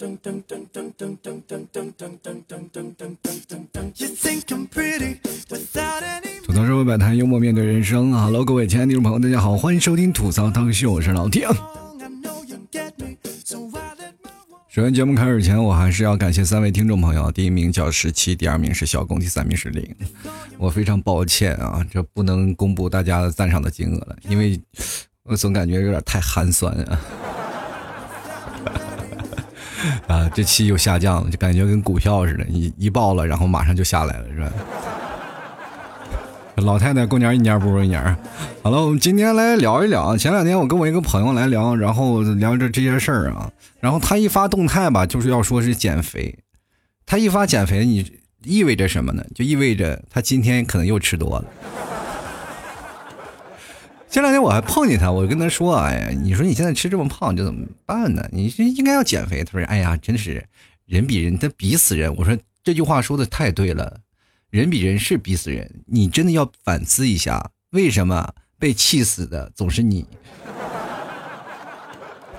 [0.00, 0.06] 吐
[6.54, 8.10] 槽社会百态，幽默面对人生。
[8.10, 11.46] Hello，各位亲爱的听众朋友，大家好，欢迎收听吐槽当秀，我是老铁。
[14.70, 17.30] 首先，节目开始前，我还是要感谢三位听众朋友。
[17.30, 19.86] 第一名叫十七，第二名是小工，第三名是零。
[20.56, 24.58] 我非常抱歉啊，这不能公布大家的赞赏的金额了，因为
[25.24, 26.98] 我总感觉有点太寒酸啊。
[30.06, 34.52] 啊，这期又下降了，就感觉跟股票似的，一一爆了，然后马上就下来了，是吧？
[36.62, 38.02] 老太太过年一年不如一年。
[38.62, 40.14] 好了，我们今天来聊一聊。
[40.14, 43.50] 前两天我跟我一个朋友来聊，然后聊着这些事儿啊。
[43.80, 46.36] 然后他一发动态吧，就是要说是减肥。
[47.06, 48.12] 他一发减肥，你
[48.44, 49.24] 意味着什么呢？
[49.34, 51.44] 就意味着他今天可能又吃多了。
[54.10, 58.28] 前两天我还碰见他，我跟他说：“哎呀，你说你现在吃这么胖，这怎么办呢？
[58.32, 60.44] 你是应该要减肥。”他说：“哎呀，真是
[60.84, 64.00] 人比人，他比死人。”我说：“这句话说的太对了。”
[64.50, 70.04] 人比人是比死人，你真的要反思一下，为什么被气死的总是你？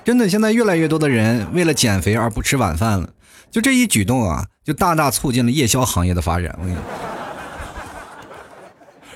[0.03, 3.13] 真的，现在越来越多的人为了减肥而不吃晚饭了，
[3.50, 6.53] 就这一举动啊，就大大促进了夜宵行业的发展。
[6.59, 6.78] 我跟你。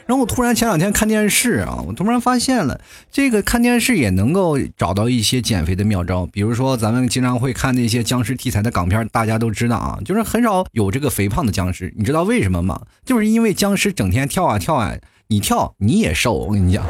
[0.07, 2.79] 然后我突然前两天看电视啊，我突然发现了
[3.11, 6.27] 这个看电视也能够找到一些减肥的妙招。
[6.27, 11.91] 比如说咱们经常会看那些僵尸题材的港片，大家都知道啊，就是很少有这个肥胖的僵尸。
[11.97, 12.81] 你知道为什么吗？
[13.03, 14.93] 就是因为僵尸整天跳啊跳啊，
[15.27, 16.33] 你跳你也瘦。
[16.33, 16.85] 我跟你讲，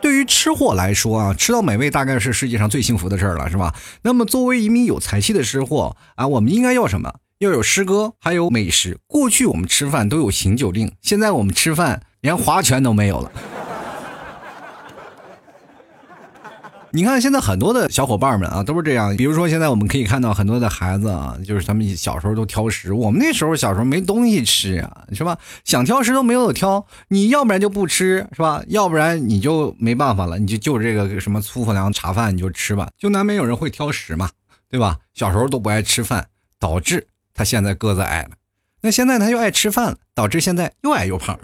[0.00, 3.74] 对于吃货来说啊，吃到美味大概是世界上最幸福的事儿了，是吧？
[4.02, 7.12] 那么作为一名有才气的吃货啊，我们应该要什么？
[7.38, 8.96] 要有诗歌，还有美食。
[9.06, 13.32] 过去我们吃饭都有行酒令，现在我们吃饭连划拳都没有了。
[16.92, 19.16] 你看，现在很多的小伙伴们啊，都是这样。
[19.16, 22.92] 比如说，现在我们可以看到很多的孩子啊，就是他们小时候都挑食。
[22.94, 25.36] 我们那时候小时候没东西吃啊，是吧？
[25.64, 28.62] 想挑食都没有挑，你要不然就不吃，是吧？
[28.68, 34.30] 要不然你就没办法了，你就就这个什么粗粮茶饭你就吃吧，就难免有人会挑食嘛，
[34.70, 34.96] 对吧？
[35.14, 36.24] 小时候都不爱吃饭，
[36.60, 37.04] 导致。
[37.34, 38.30] 他现在个子矮了，
[38.82, 41.36] 那现在他又爱吃饭了，导致现在又矮又胖。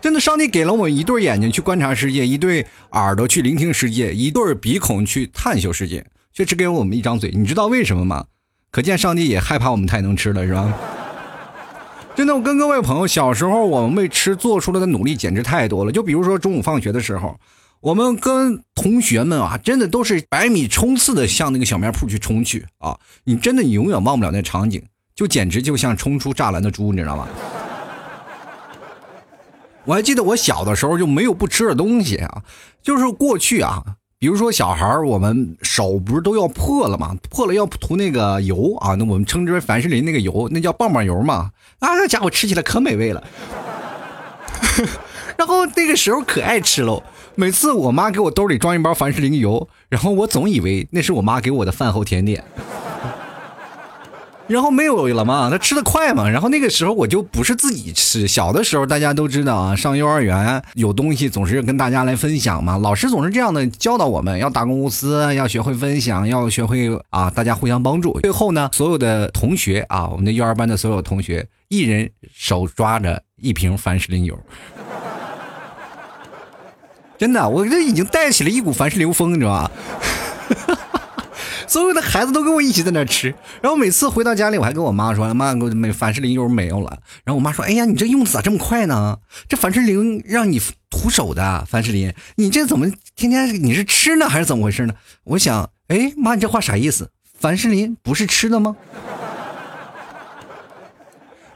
[0.00, 7.30] 真的，上帝给了我们一对眼睛去观察世界，一对耳朵去聆听世界，一对鼻孔去探究世界，却只给我们一张嘴。
[7.30, 8.24] 你知道为什么吗？
[8.72, 10.74] 可见上帝也害怕我们太能吃了，是吧？
[12.16, 15.92] 真的，我跟各位朋友，小时候我们为吃做出来的努力简直太多了。
[15.92, 17.38] 就比如说中午放学的时候。
[17.80, 22.98] 我们跟同学们啊，真的都是百米冲刺的向那个小卖铺去冲去啊！
[23.24, 24.82] 你真的你永远忘不了那场景，
[25.14, 27.26] 就简直就像冲出栅栏的猪，你知道吗？
[29.86, 32.42] 我还记得我小的时候就没有不吃的东西啊，
[32.82, 33.82] 就是过去啊，
[34.18, 37.16] 比如说小孩我们手不是都要破了吗？
[37.30, 41.50] 破了要涂那个油啊，那我们称之为凡士林那个油，那叫棒棒油嘛。
[41.78, 43.24] 啊，那家伙吃起来可美味了，
[45.38, 47.02] 然后那个时候可爱吃喽。
[47.40, 52.44] 每次我妈给我兜里装一包凡士林油，然后我总以为那是我妈给我的饭后甜点，
[54.46, 58.28] 然后没有了嘛，她吃的快嘛，然后那个时候我就不是自己吃。
[58.28, 68.20] 小的时候大家都知道啊，上幼儿园有东西总是跟大家来分享嘛，老师总是这样的教导我们要大公无私，要学会分享，要学会啊大家互相帮助。
[68.20, 74.38] 最后呢，所有的同学啊，我们的幼儿班的所有同学，一人手抓着一瓶凡士林油。
[77.20, 79.70] 真的，我这已经带起了一股凡士林风，你知道吧？
[81.68, 89.18] 所有的孩子都跟我一起在那吃，然后每次回到家里，我还跟我妈说：“妈，我没凡士林油没有了。”然后我妈说：“哎呀，你这用的咋这么快呢？
[89.46, 94.94] 这凡士林让你徒手的凡士林，你这怎么天天你是吃呢还是怎么回事呢？”
[95.24, 97.10] 我想，哎，妈，你这话啥意思？
[97.38, 98.74] 凡士林不是吃的吗？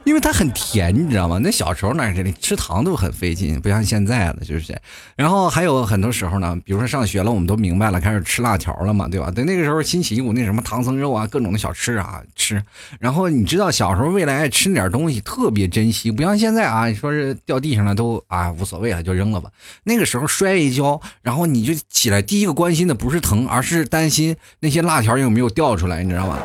[0.05, 1.39] 因为它很甜，你知道吗？
[1.41, 4.79] 那小时候那这里吃糖都很费劲，不像现在了，就是。
[5.15, 9.31] 然后还有很多时候呢，比如说上学了，我们都明白了，开始吃辣条了嘛，对吧？
[9.31, 12.61] 等那个时候兴起一股那什么唐僧肉啊，各种的小吃啊吃。
[12.99, 19.49] 然后你知道小时候为了爱吃那点东西特别珍惜，不像现在啊，说是掉地上了都啊无所谓了就扔了吧。
[19.83, 26.37] 那个时候摔一跤，然后你就起来第一个关心的不是疼，而是担心那些辣条有没有掉出来，你知道吗？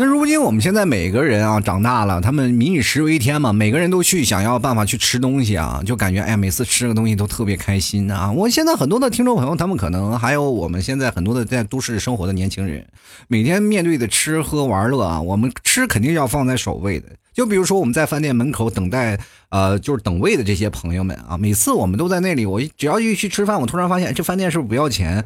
[0.00, 8.32] 那如今我们现在每个人啊长大了，他们民以食为天嘛，每个人都去想要办法去吃东西啊，就感觉哎呀，每次吃个东西都特别开心啊。
[8.32, 12.82] 我现在很多的听众朋友，他们可能还有我们现在很多的在都市生活的年轻人，
[13.28, 17.08] 每天面对的吃喝玩乐啊，我们吃肯定要放在首位的。
[17.34, 19.20] 就比如说我们在饭店门口等待，
[19.50, 25.22] 呃，就是等位的这些朋友们啊，每次我们都在那里，我只要一去吃饭，我突然发现这饭店是不是不要钱？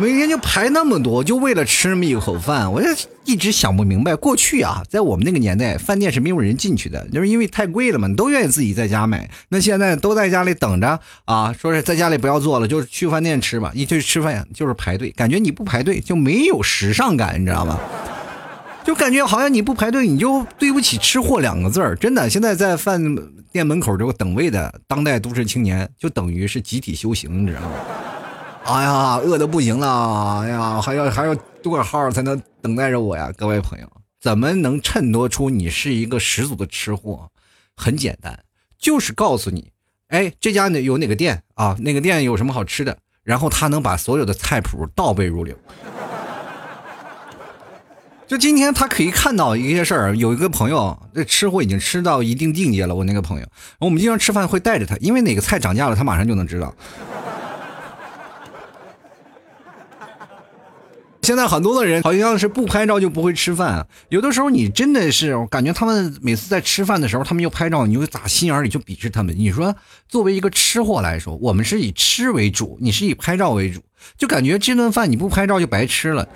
[0.00, 2.88] 每天就排那么多，就为了吃那么一口饭，我就
[3.26, 4.16] 一直想不明白。
[4.16, 9.30] 过去啊，在我们那个年代，饭店是没有人进去的，就是因为太贵了嘛，都愿意自己在家买。
[9.50, 13.70] 那现在都在家里等着啊，说是在家里不要做了，就去饭店吃吧。
[13.74, 17.78] 一去吃饭就是排队，感觉你不排队就没有时尚感，你知道吗？
[18.82, 21.94] 就感觉好像你不排队你就对不起吃货两个字儿。
[21.96, 22.98] 真的，现在在饭
[23.52, 27.70] 店门口这个等位的当代都市青年，就等于是集体修行，你知道吗？
[28.72, 30.42] 哎呀，饿的不行了！
[30.42, 33.32] 哎呀，还要还要多少号才能等待着我呀？
[33.36, 33.86] 各位朋友，
[34.20, 37.28] 怎么能衬托出你是一个十足的吃货？
[37.76, 38.38] 很简单，
[38.78, 39.72] 就是告诉你，
[40.08, 41.76] 哎，这家有哪个店啊？
[41.80, 42.96] 那个店有什么好吃的？
[43.24, 45.56] 然后他能把所有的菜谱倒背如流。
[48.28, 52.94] 就今天他可以看到一些事儿，有一个朋友，这吃货已经吃到一定境界了。
[52.94, 53.46] 我那个朋友，
[53.80, 56.72] 我们经常吃饭会带着他，因为哪个菜涨价了，他马上就能知道。
[61.30, 69.32] 现在很多的人好像是不拍照就不会吃饭，有的时候你真的是感觉他们每次在吃饭的时候，他们又拍照，你就打心眼里就鄙视他们。
[69.38, 69.72] 你说
[70.08, 73.80] 作为一个吃货来说，我们是以吃为主，你是以拍照为主，
[74.18, 76.28] 就感觉这顿饭你不拍照就白吃了。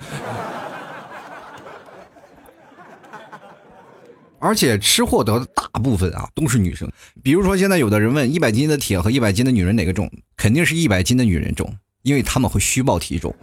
[4.39, 6.89] 而且吃货的大部分啊都是女生，
[7.21, 11.69] 比如说现在有的人问一百斤的铁和一百斤的女人哪个重，肯定是一百斤的女人重，
[12.03, 13.35] 因为他们会虚报体重。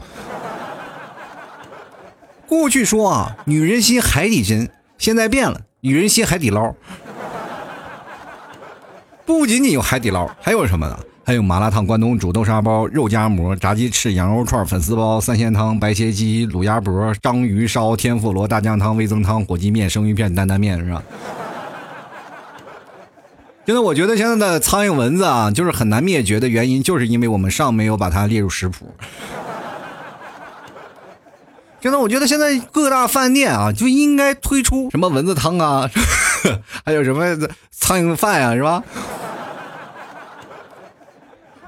[2.52, 4.68] 过去说啊，女人心海底针，
[4.98, 6.74] 现在变了，女人心海底捞。
[9.24, 10.98] 不仅仅有海底捞，还有什么呢？
[11.24, 21.02] 还有麻辣烫、关东煮、豆沙包、肉夹馍、炸鸡翅、羊肉串、粉丝包、三鲜汤、白切鸡、卤鸭脖、章鱼烧、天妇罗、大酱汤、味增汤、火鸡面、生鱼片、担担面，是吧？
[23.64, 28.94] 现在我觉得现在的苍蝇蚊子啊，就是很难灭绝的原因，就是因为我们尚没有把它列入食谱。
[31.82, 35.90] 真的我觉得现在各大饭店啊就应该推出什么蚊子汤啊，
[36.86, 37.36] 还有什么
[37.72, 38.82] 苍蝇饭呀，是吧？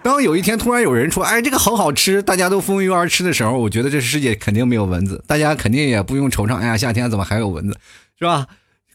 [0.05, 6.55] 当有一天突然有人说：“哎，这个很好吃，大家都蜂拥而吃的时候，我觉得这世界肯定没有蚊子，大家肯定也不用惆怅。
[6.56, 7.76] 哎呀，夏天怎么还有蚊子，
[8.17, 8.46] 是吧？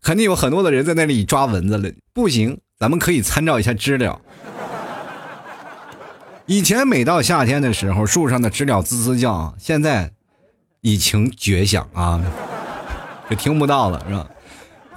[0.02, 1.90] 肯定有很多的人在那里抓蚊子了。
[2.14, 4.22] 不行，咱们可以参照一下知了。
[6.46, 10.14] 以前每到夏天的时候，树上的知了吱吱叫，现在。”
[10.82, 12.24] 已成绝响啊，
[13.30, 14.28] 就听不到了，是吧？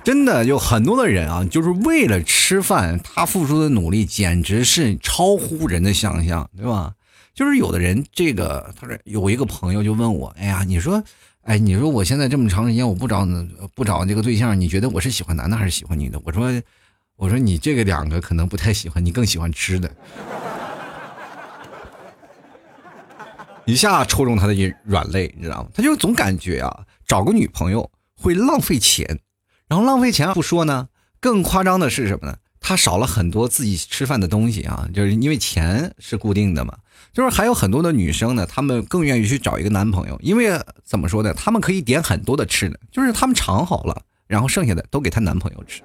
[0.05, 6.93] 真的有很多的人啊，就是为了吃饭，他付出的努力简直是超乎人的想象，对吧？
[7.35, 11.03] 就是有的人，这个他说有一个朋友就问我，哎呀，你说，
[11.43, 13.27] 哎，你说我现在这么长时间我不找
[13.75, 16.21] 不找这个对象，你觉得我是喜欢男的还是喜欢女的？
[16.25, 16.51] 我说，
[17.17, 19.91] 我说你这个两个可能不太喜欢，你更喜欢吃的。
[23.65, 24.55] 一下戳中他的
[24.85, 25.69] 软肋，你知道吗？
[25.75, 29.21] 他就总感觉啊，找个女朋友会浪费钱，
[29.69, 30.89] 然后浪费钱不说呢，
[31.21, 32.37] 更夸张的是什么呢？
[32.61, 36.77] 他少了很多自己吃饭的东西啊，就是因为钱是固定的嘛。
[37.13, 41.35] 就是还有很多的女生呢，她们更愿意去找一个男朋友，因为怎么说呢？
[41.35, 45.83] 她们可以点很多的吃的，就是她们尝好了，然后剩下的都给她男朋友吃。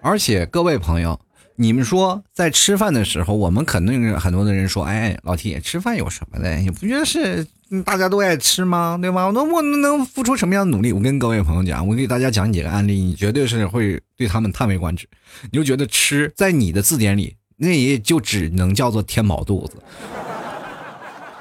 [0.00, 1.18] 而且各位朋友。
[1.60, 6.54] 你们说，在吃饭的时候，我们肯定是很多的人说：“哎，老铁，吃饭有什么的？
[6.54, 7.44] 你不觉得是
[7.84, 8.96] 大家都爱吃吗？
[9.02, 9.28] 对吧？
[9.34, 15.08] 那我能付出什么样的努力？”我跟各位朋友讲，我给大家讲几个案例，你绝对是会对他们叹为观止。
[15.50, 19.82] 你就觉得吃在你的字典里，那也就只能叫做填饱肚子。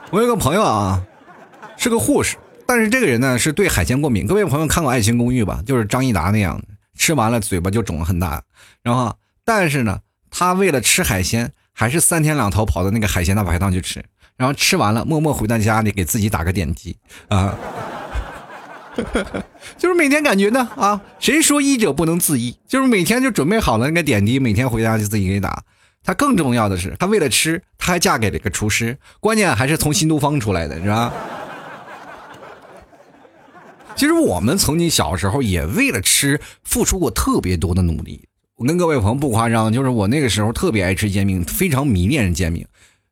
[0.09, 1.05] 我有个朋友啊，
[1.77, 4.25] 是个护士，但是这个人呢是对海鲜过敏。
[4.25, 5.61] 各位朋友看过《爱情公寓》吧？
[5.63, 6.63] 就是张一达那样的，
[6.97, 8.41] 吃完了嘴巴就肿了很大，
[8.81, 9.99] 然后但是呢。
[10.29, 14.03] 他为了吃海鲜，还是三天两头跑到那个海鲜大排档去吃，
[14.35, 16.97] 然后吃完了，默默回到家里给自己打个点滴
[17.29, 17.55] 啊，
[19.77, 22.57] 就是每天感觉呢啊，谁说医者不能自医？
[22.67, 25.63] 就是每天就准备好了那个点滴，每天回家就自己给打。
[26.03, 31.13] 他更重要的是，他为了吃，他还嫁给了个厨师，关键还是从新东方出来的，是吧？
[33.95, 38.26] 其实我们曾经小时候也为了吃付出过特别多的努力。
[38.57, 42.65] 我跟各位朋友不夸张，就是我那个时候特别爱吃煎饼，非常迷恋煎饼。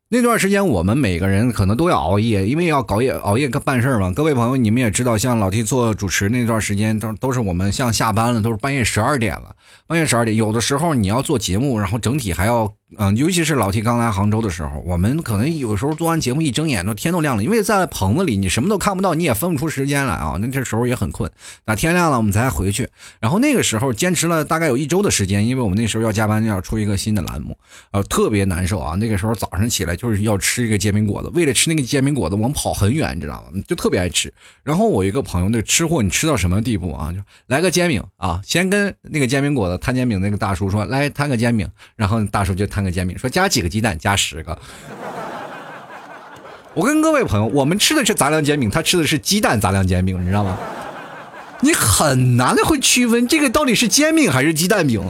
[0.09, 4.11] 那段时间我们每个人可能都要熬夜，因为要搞夜熬夜办事儿嘛。
[4.11, 9.55] 各位朋友，你们也知道，像老弟做主持那段时间，都都是我们像下班了，都是半夜十二点了。
[9.85, 20.37] 半夜十二点，有的时候你要做节目，然后整体还要嗯，尤其是老 T 刚来杭州的时候，我们可能有时候做完节目一睁眼都天都亮了，因为在棚子里你什么都看不到，你也分不出时间来啊。
[20.39, 21.29] 那这时候也很困，
[21.65, 22.87] 那天亮了我们才回去。
[23.19, 27.57] 然后那个时候坚持了大概有一周的时间，因为我们那时候要加班，要出一个新的栏目，
[27.91, 28.95] 呃，特别难受啊。
[28.95, 33.61] 那个时候早上起来就是要吃一个煎饼果子，为了吃那个煎饼果子，我们跑很远，你知道吗？
[33.67, 34.31] 就特别爱吃。
[34.63, 37.11] 然后我一个朋友，那吃货，你吃到什么地步啊？
[37.11, 43.47] 就来个煎饼啊，先跟那个煎饼果子摊煎饼那个大叔说，来摊个煎饼，然后大叔就摊个煎饼，说加。
[43.47, 44.57] 几个鸡蛋加十个。
[46.73, 50.57] 我跟各位朋友，我们吃的是杂粮煎饼，他吃的是鸡蛋杂粮煎饼，你知道吗？
[51.61, 55.09] 你很难的会区分这个到底是煎饼还是鸡蛋饼。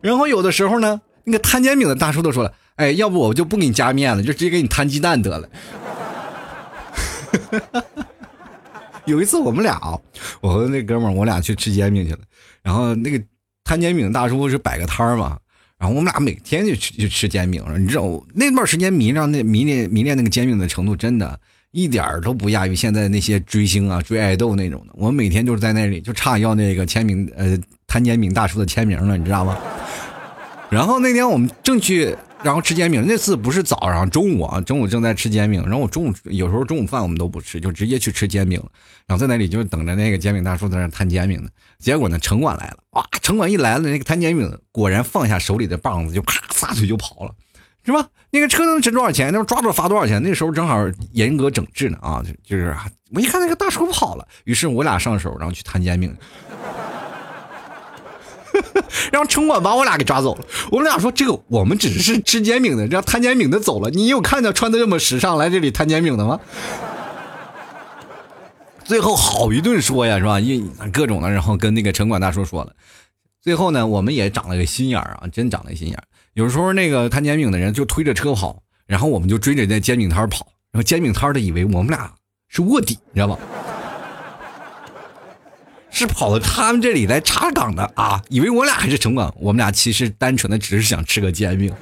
[0.00, 5.48] 然后有的时候呢，那个摊煎饼的大叔都说了：“哎，要不我就不给你加面了，就直接给你摊鸡蛋得了。
[9.06, 9.80] ”有一次我们俩，
[10.40, 12.18] 我和那哥们儿，我俩去吃煎饼去了，
[12.62, 13.22] 然后那个。
[13.64, 15.36] 摊煎饼大叔是摆个摊儿嘛，
[15.76, 21.38] 然后我们俩每天就吃就吃煎饼你知道那段时间迷上那迷恋迷恋那个煎饼的程度，真的
[21.72, 24.94] 一点儿都不亚于现在那些追星啊追爱豆那种的。
[24.94, 29.58] 我们每天就是在那里就差要那个签名呃摊煎饼大叔的签名了，你知道吗？
[30.70, 32.16] 然后那天我们正去。
[32.42, 35.60] 然后吃煎饼，那次不是早上，中午啊，中午正在吃煎饼。
[35.64, 38.66] 然后我中午有时候中午饭我们都不吃，就直接去吃煎饼了。
[39.06, 41.48] 然后在那里就等着那个煎饼大叔在那摊煎饼呢。
[41.78, 47.34] 结果呢，城管来了，哇，城管一来了，那个摊煎饼的果然放下手里的棒子，就咔撒腿就跑了，
[47.84, 48.08] 是吧？
[48.30, 49.32] 那个车能值多少钱？
[49.32, 50.22] 那抓住罚多少钱？
[50.22, 52.76] 那时候正好严格整治呢啊，就是
[53.12, 56.14] 我一看那个大叔跑了，于是我俩上手，然后去摊煎饼。
[59.12, 60.44] 让城管把我俩给抓走了。
[60.70, 63.90] 我们俩说：“这个我们只是吃煎饼的，让摊煎饼的走了。
[63.90, 66.40] 你有看到穿的这么时尚来这里摊煎饼的吗？”
[68.84, 70.40] 最后好一顿说呀，是吧？
[70.40, 72.72] 一各种的，然后跟那个城管大叔说了。
[73.42, 76.04] 最后呢，我们也长了个心眼儿啊，真长了个心眼儿。
[76.32, 82.10] 有时候那个摊煎饼的人就推着车跑，然后我们就追着那煎饼摊跑，然后煎饼摊的以为我们俩
[82.48, 83.38] 是卧底，你知道吗？
[85.98, 88.22] 是跑到他们这里来查岗的啊！
[88.28, 91.74] 以为我俩还是城管，我们俩其实单纯的只是想吃个煎饼。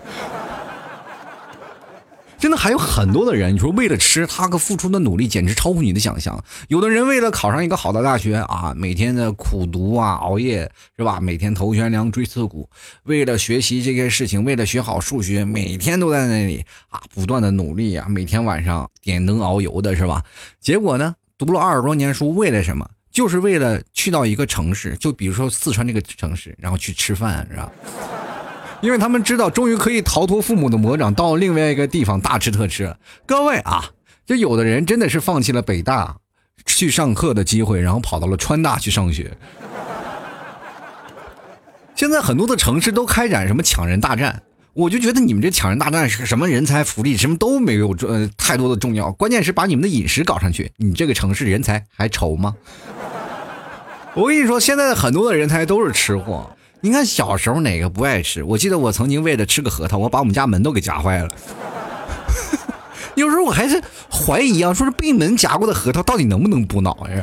[2.38, 6.42] 真的还有很多的人，你说为了吃，他可付出的努力简直超乎你的想象。
[6.68, 11.18] 有的人为了考上一个好的大学啊，每天的苦读啊，熬夜是吧？
[11.20, 12.68] 每天头悬梁锥刺股，
[13.04, 20.22] 为了学习这件事情，为了学好数学，每天都在那里啊，不断的努力啊，每天晚上点灯熬油的是吧？
[20.60, 22.88] 结果呢，读了二十多年书，为了什么？
[23.16, 27.72] 就是为了去到一个城市，就比如说四川这个城市，然后去吃饭，是吧？
[28.82, 32.94] 因为他们知道，终于可以逃脱父母的魔掌，到另外一个地方大吃特吃。
[33.24, 33.86] 各位啊，
[34.26, 36.18] 就有的人真的是放弃了北大
[36.66, 39.34] 去上课的机会，然后跑到了川大去上学。
[41.94, 44.42] 现在很多的城市都开展什么抢人大战。
[44.74, 49.10] 我就觉得你们这抢人大战是什么人才福利，什么都没有，呃，太多的重要。
[49.12, 52.54] 关键是把你们的饮食搞上去，你这个城市人才还愁吗？
[54.16, 56.50] 我跟你说，现在很多的人才都是吃货。
[56.80, 58.42] 你看小时候哪个不爱吃？
[58.42, 61.28] 我记得我曾经为了吃个核桃，我把我们家门都给夹坏了。
[63.14, 63.78] 有时候我还是
[64.10, 67.22] 怀疑啊，说是被门夹过的核桃到底能不能补脑呀？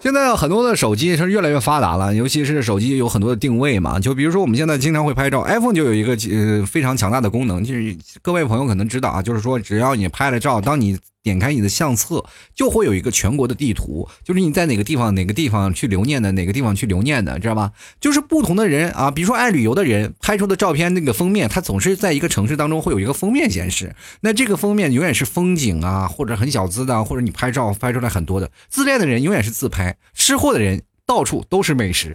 [0.00, 4.00] 现在很多的手机是越来越发达了，尤其是手机有很多的定位嘛。
[4.00, 12.22] 就比如说我们现在经常会拍照，iPhone 就有一个呃非常强大的功能，就是各位朋友可能知道啊，就是说只要你拍了照，当你点开你的相册，
[12.54, 17.72] 就会有一个全国的地图，就是你在哪个地方哪个地方去留念的，哪个地方去留念的，知道吧？
[17.98, 23.96] 就是不同的人啊，比如说爱旅游的人拍出的照片，那个封面，它总是在一个城市当中会有一个封面显示。
[24.20, 28.50] 那这个封面永远是风景啊，或者很小资的，或者你拍照拍出来很多的。
[28.68, 32.14] 自恋的人永远是自拍，吃货的人到处都是美食。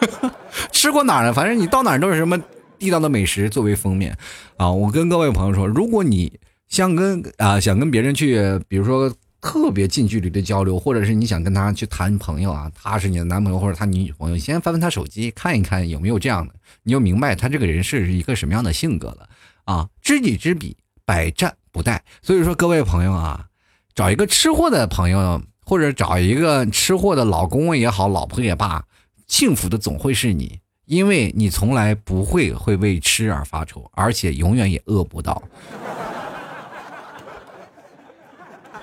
[0.70, 1.32] 吃过哪儿呢？
[1.32, 2.38] 反正你到哪儿都是什么
[2.78, 4.14] 地道的美食作为封面
[4.58, 4.70] 啊。
[4.70, 6.30] 我跟各位朋友说，如果你。
[6.68, 19.28] 想跟啊，想跟别人去，比如说特别近距离的交流，或者是你想跟他去谈朋友啊，他是你的男朋友或者他女朋友，先翻翻他手机看一看有没有这样的，你就明白他这个人是一个什么样的性格了
[19.64, 19.88] 啊。
[20.02, 21.98] 知己知彼，百战不殆。
[22.20, 23.46] 所以说各位朋友啊，
[23.94, 28.84] 找一个吃货的朋友，或者找一个吃货的老公也好，老婆也罢，
[29.26, 35.42] 幸福的总会是你，因为你从来不会会为吃而发愁，而且永远也饿不到。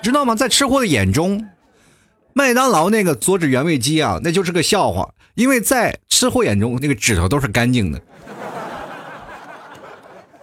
[0.06, 0.36] 知道吗？
[0.36, 1.48] 在吃货的眼中，
[2.32, 5.12] 麦当劳那个佐指原味鸡啊，那就是个笑话。
[5.34, 8.00] 因为在吃货眼中，那个指头都是干净的，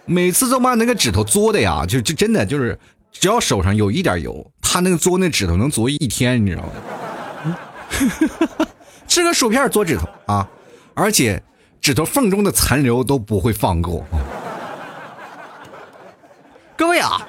[0.05, 2.77] 每次都把那个指头嘬的呀，就就真的就是，
[3.13, 6.71] 只要手上有一点油，他那个嘬那指头能嘬一天，你知道吗？
[9.07, 10.45] 吃个薯片嘬指头啊，
[10.93, 11.41] 而且
[11.79, 14.05] 指头缝中的残留都不会放过。
[16.75, 17.25] 各位啊，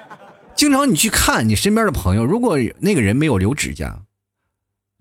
[0.56, 4.02] 经常你去看你身边的朋友，如果那个人没有留指甲，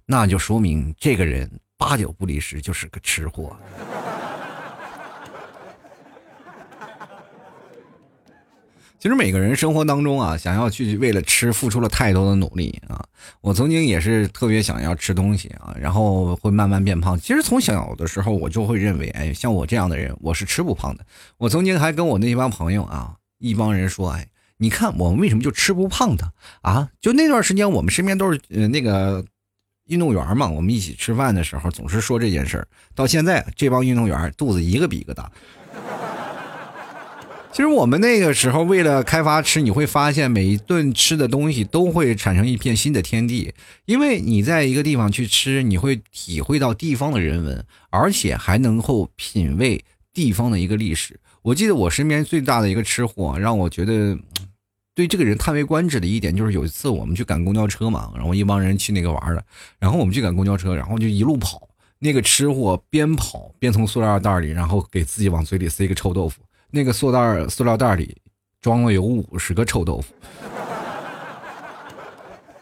[0.05, 3.55] 那就说明这个人八九不离十就是个吃货。
[8.99, 13.05] 其实每个人生活当中啊，想要去为了吃付出了太多的努力啊。
[13.41, 17.19] 我曾经也是特别想要吃东西啊，然后会慢慢变胖。
[17.19, 21.05] 其实从小的时候我就会认为，哎，像我这样的人，我是吃不胖的。
[21.37, 24.25] 我曾经还跟我那帮朋友啊，一帮人说，哎，
[24.57, 26.31] 你看我们为什么就吃不胖的
[26.61, 26.89] 啊？
[27.01, 29.23] 就那段时间我们身边都是呃那个
[29.87, 32.67] 运动员嘛，我们一起吃饭的时候总是说这件事儿。
[32.95, 35.31] 到现在这帮运动员肚子一个比一个大。
[37.51, 43.53] 其实我们那个时候为了开发吃，你会发现每一顿吃的东西都会产生一片新的天地，
[43.85, 51.19] 因为你在一个地方去吃，你会体会到地方的人文，而且还能够品味地方的一个历史。
[51.43, 54.17] 我记得我身边最大的一个吃货，让我觉得
[54.95, 59.43] 对这个人叹为观止的一点，就是有一次我们去赶公交车嘛，然后一帮人去那个玩的，
[59.79, 61.67] 然后我们去赶公交车，然后就一路跑，
[61.99, 66.41] 那个吃货边跑边从塑料袋里，然后给自己往嘴里塞个臭豆腐。
[66.69, 68.17] 那个塑料塑料袋里
[68.61, 70.13] 装了有五十个臭豆腐。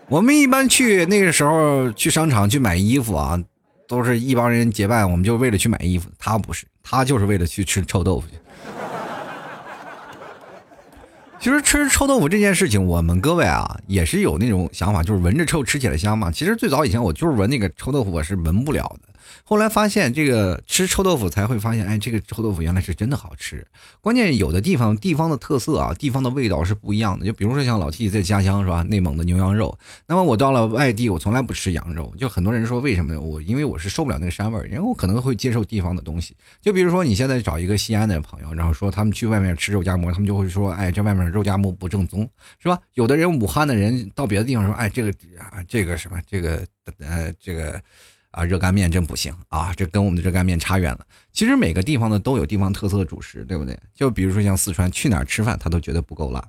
[0.07, 3.41] 我们一般去那个时候去商场去买衣服啊，
[3.87, 6.09] 都是一帮人结伴，我们就为了去买衣服。
[6.19, 8.35] 他不是，他就是为了去吃臭豆腐去。
[11.41, 16.29] 其实吃臭豆腐这件事情，我们各位啊也是有那种想法，就是闻着臭吃起来香嘛。
[16.29, 19.10] 其实最早以前我就是闻那个臭豆腐，我是闻不了的。
[19.43, 23.65] 后来发现这个吃臭豆腐才会发现，哎，这个臭豆腐原来是真的好吃。
[24.01, 27.25] 关键有的地方地方的特色啊，地方的味道是不一样的。
[27.25, 29.77] 就比如说像老 T 在家乡是吧，内蒙的牛羊肉。
[30.07, 32.13] 那么我到了外地，我从来不吃羊肉。
[32.17, 33.19] 就很多人说为什么呢？
[33.19, 36.35] 我因为我是受不了那个膻味儿，因为我可能会接受地方的东西。
[36.61, 42.79] 就比如说你现在找一个西安的朋友，然后说他们去外面吃肉夹馍，他们就会说，哎，这外面肉夹馍不正宗，是吧？
[42.93, 45.09] 有的人武汉的人到别的地方说，哎，这个
[45.39, 46.65] 啊，这个什么，这个
[46.99, 47.81] 呃，这个。
[48.31, 49.73] 啊，热干面真不行啊！
[49.75, 51.05] 这跟我们的热干面差远了。
[51.31, 53.77] 其实每个地方呢都有地方特色的主食，对不对？
[53.93, 56.47] 就比如说像四川，去哪儿吃饭他都觉得不够辣。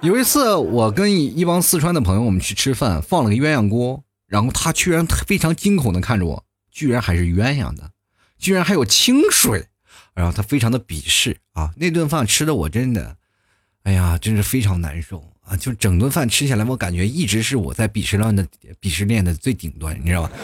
[0.00, 7.92] 有一次我跟一帮四川的朋友，我们去吃饭，放了个鸳鸯锅，然后他居然非常惊恐的看着我，居然还是鸳鸯的，
[8.36, 9.68] 居然还有清水，
[10.14, 11.72] 然后他非常的鄙视啊！
[11.76, 13.16] 那顿饭吃的我真的，
[13.84, 15.31] 哎呀，真是非常难受。
[15.44, 18.46] 啊，就整顿饭吃下来，我感觉一直是我在鄙视链的
[18.80, 20.30] 鄙视链的最顶端，你知道吧？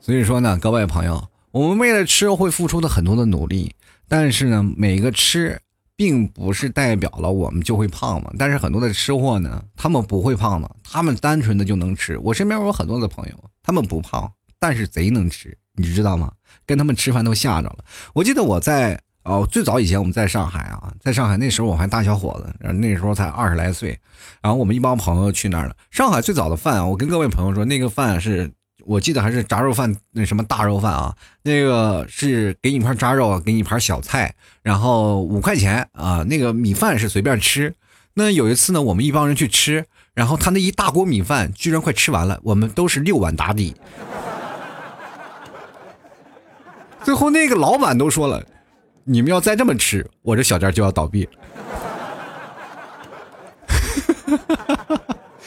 [0.00, 3.74] 所以说呢，各位朋友，我们为了吃会付出的很多的努力，
[4.06, 5.58] 但是呢，每个吃
[5.96, 8.30] 并不是代表了我们就会胖嘛。
[8.38, 12.18] 但是很多的吃货呢，他们不会胖的，他们单纯的就能吃。
[12.18, 16.30] 我身边有很多的朋友，他们不胖，但是贼能吃，你知道吗？
[16.66, 17.78] 跟他们吃饭都吓着了。
[18.12, 19.00] 我记得我在。
[19.26, 23.98] 哦，最早以前我们在上海啊，在上海那时候我还大小伙子，那时候才二十来岁，
[24.40, 25.74] 然后我们一帮朋友去那儿了。
[25.90, 28.48] 上海最早的饭啊，我跟各位朋友说，那个饭是
[28.84, 31.12] 我记得还是炸肉饭，那什么大肉饭啊，
[31.42, 37.74] 那个是给你一盘炸肉，给你一盘小菜，然后五块钱啊，那个米饭是随便吃。
[38.14, 43.74] 那有一次呢，我们一帮人去吃，然后他那一大锅米饭居然快吃完了，我们都是六碗打底，
[47.02, 48.40] 最后那个老板都说了。
[49.08, 51.28] 你们要再这么吃，我这小店就要倒闭。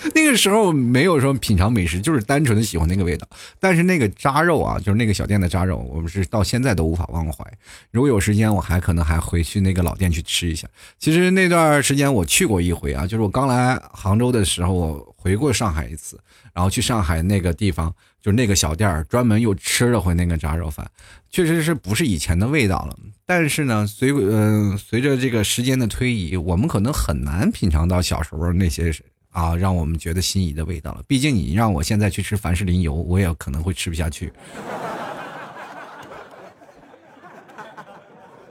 [0.15, 3.27] 那个时候没有说品尝美食，就是单纯的喜欢那个味道。
[3.59, 7.45] 但是那个扎肉啊，就是那个小店的扎肉，我们是到现在都无法忘怀。
[7.91, 10.67] 如果有时间，我还可能还回去那个老店去吃一下。
[10.97, 16.19] 其实那段时间我去过一回啊，就是我刚来杭州的时候，我回过上海一次，
[16.53, 17.93] 然后去上海那个地方。
[18.21, 20.85] 就是那个小店儿，专门又吃了回那个炸肉饭，
[21.31, 22.93] 确实是不是以前的味道了。
[23.25, 28.91] 但是呢，随嗯随着这个时间的推移，我们可能很难品尝到小时候那些
[29.31, 31.03] 啊让我们觉得心仪的味道了。
[31.07, 34.31] 毕竟你让我现在去吃凡士林油，我也可能会吃不下去。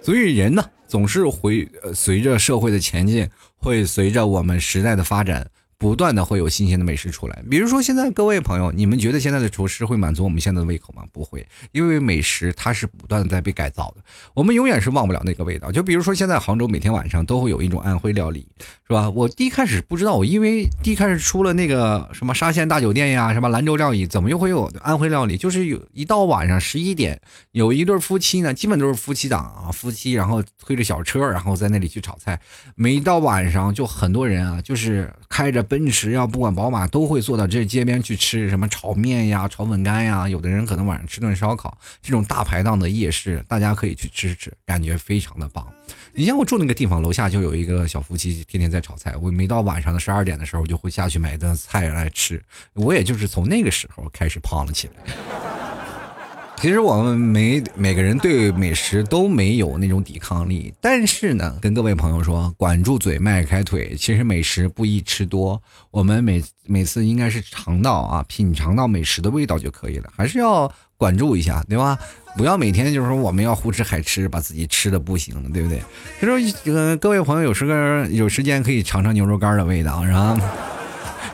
[0.02, 5.48] 所以人呢，总是会随着社会的前进，会随着我们时代的发展。
[5.78, 7.42] 不断的会有新鲜的美食出来。
[7.48, 11.04] 比如说现在各位朋友，你们觉得现在的厨师会满足我们现在的胃口吗？
[11.12, 14.02] 不会，因为美食它是不断的在被改造的，
[14.34, 15.70] 我们永远是忘不了那个味道。
[15.70, 18.46] 就比如说现在杭州每天晚上都会有一种安徽料理，
[18.86, 19.08] 是吧？
[19.10, 25.36] 我第一开始不知道，我因为第一开始出了那个什么沙县大酒店呀，什么兰州料理，怎么又会有安徽料理？
[25.36, 27.20] 就是有一到晚上十一点，
[27.52, 32.40] 有一对夫妻呢，基本都是夫妻档啊，夫妻然后推着小车，然后在那里去炒菜。
[32.74, 40.28] 每到晚上就很多人啊，就是开着奔驰呀，不管宝马，都会坐到这街边去吃什么炒面呀、炒粉干呀。
[40.28, 45.66] 有的人可能晚上吃顿烧烤，这种大排档的夜市，大家可以去吃吃，感觉非常的棒。
[46.14, 49.14] 以前我住那个地方，楼下就有一个小夫妻，天天在炒菜。
[49.20, 52.42] 我每到晚上的十二点的时候，就会下去买一顿菜来吃。
[52.72, 55.58] 我也就是从那个时候开始胖了起来。
[56.61, 63.94] 其实我们每每个人对美食都没有那种抵抗力，但是呢，跟各位朋友说，管住嘴，迈开腿。
[63.97, 71.97] 其实美食不宜吃多，我们每每次应该是尝到啊，品尝到美食的味道就可以了，还是要管住一下，对吧？
[72.37, 75.81] 不要每天就是说我们要胡吃海吃，把自己吃的不行，对不对？
[76.21, 80.37] 就说这个各位朋友有时间有时间可以尝尝牛肉干的味道，是吧？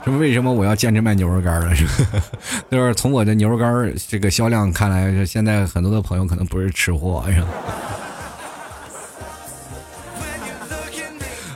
[0.04, 1.74] 这为什么我要坚持卖牛肉干了？
[1.74, 2.22] 是吧？
[2.70, 7.48] 就是从我的牛肉干这个销量看来，现在很多的朋友可能不是吃货，是吧？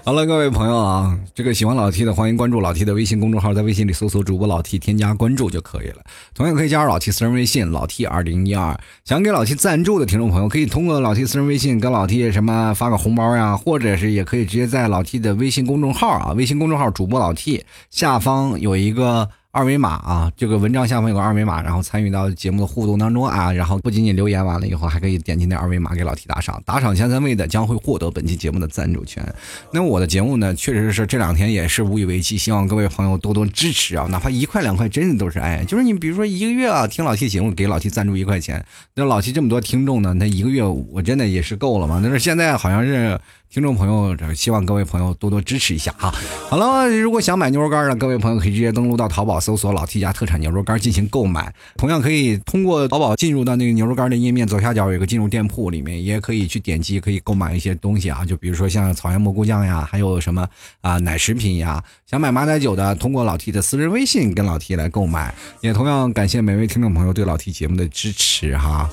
[0.09, 5.97] 好了，各位朋友啊，这个喜欢老 T 的，欢迎关注老 T 的微信公众号，在微信里搜索主播老 T，添加关注就可以了。
[6.35, 8.75] 同样可以加入老 T 私人微信老 T 二零一二。
[9.05, 19.29] 想给老 T 赞助的听众朋友，可以通过老 T 私人微信跟老 T 什么发个红包呀，或者是也可以直接在老 T 的微信公众号啊，微信公众号主播老 T 下方有一个。
[19.51, 29.27] 二维码啊，这个文章下方有个二维码，然后参与到节目的互动当中啊，然后不仅仅留言完了以后，还可以点击那二维码给老 T 打赏，打赏前三位的将会获得本期节目的赞助权。
[29.73, 35.65] 那我的节目呢，确实是这两天也是无以为继，希望各位朋友多多支持啊，哪怕一块两块，真的都是爱。
[35.65, 38.63] 就是你比如说一个月啊，听老 T 节目给老 T 赞助一块钱，
[38.95, 42.01] 那老 T 这么多听众呢，那一个月我真的也是够了嘛。
[42.03, 43.19] 但是现在好像是。
[43.51, 46.13] 听众朋友，希望各位朋友多多支持一下哈。
[46.51, 51.53] 好了，如果想买牛肉干的各位朋友可以直接登录到淘宝，搜索“老 T 家特产牛肉干”进行购买。
[51.79, 58.23] 同样可以通过淘宝进入到那个牛肉干的页面，左下角有个进入店铺，里面也可以去点击，可以购买一些东西啊。
[58.23, 60.47] 就比如说像草原蘑菇酱呀，还有什么
[60.83, 61.83] 啊奶食品呀。
[62.07, 65.35] 想买马奶酒的，通过老 T 的私人微信跟老 T 来购买。
[65.63, 68.91] 也同样感谢每位听众朋友对老 T 节目的支持哈。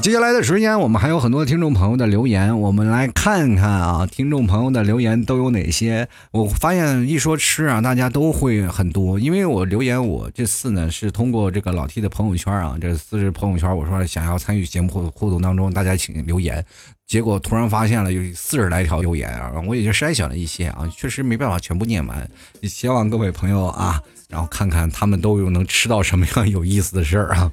[0.00, 6.08] 接下来的时间，我们还有很多听众朋友的留言，我们来看看啊，听众朋友的留言都有哪些？
[6.32, 16.64] 我发现一说吃啊，大家都会很多，因为我留言，我这次呢是通过这个老 T 的朋友圈啊，这私人朋友圈，我说想要参与节目互互动当中，大家请留言，
[17.06, 22.28] 结果突然发现了有四十来条留言啊，我也就筛选了一些啊，确实没办法全部念完，
[22.62, 27.52] 希望各位朋友啊，然后看看他们都有能吃到什么样有意思的事儿啊。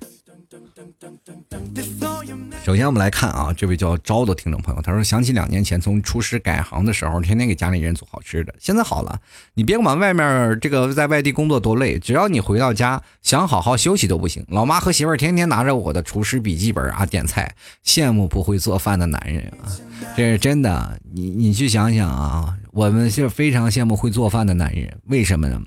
[2.66, 8.54] 首先，我们来看啊，这位叫招的听众朋友，他说想起两年前从厨师改行的时候，天天给家里人做好吃的。
[8.60, 9.18] 现在好了，
[9.54, 14.46] 你别管外面这个在外地工作多累，只要你回到家想好好休息都不行。
[14.50, 19.72] 老妈和媳妇儿天天拿着我的厨师笔记本啊点菜，羡慕不会做饭的男人啊，
[20.18, 21.00] 这是真的。
[21.14, 25.62] 你你去想想啊，我们是非常羡慕会做饭的男人，为什么呢？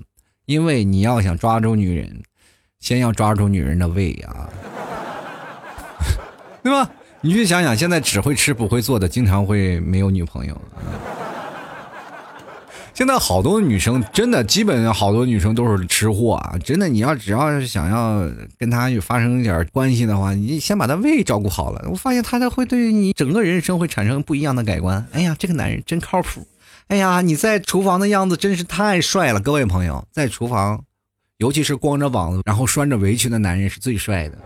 [0.45, 2.21] 因为你要想抓住女人，
[2.79, 4.47] 先要抓住女人的胃啊。
[6.63, 6.89] 对吧？
[7.21, 10.59] 你去想想，现在只会吃不会做的，经常会没有女朋友。
[12.93, 16.55] 现在好多女生真的，基本上好多女生都是吃货啊！
[16.63, 25.03] 真的，你要只要是想要跟她发生一点关系的话，你先把她胃照顾好了，我发现她才会对你整个人生会产生不一样的改观。
[25.11, 26.45] 哎呀，这个男人真靠谱！
[26.87, 29.39] 哎呀，你在厨房的样子真是太帅了！
[29.39, 30.83] 各位朋友，在厨房，
[31.37, 34.37] 尤其是光着膀子然后拴着围裙的男人是最帅的。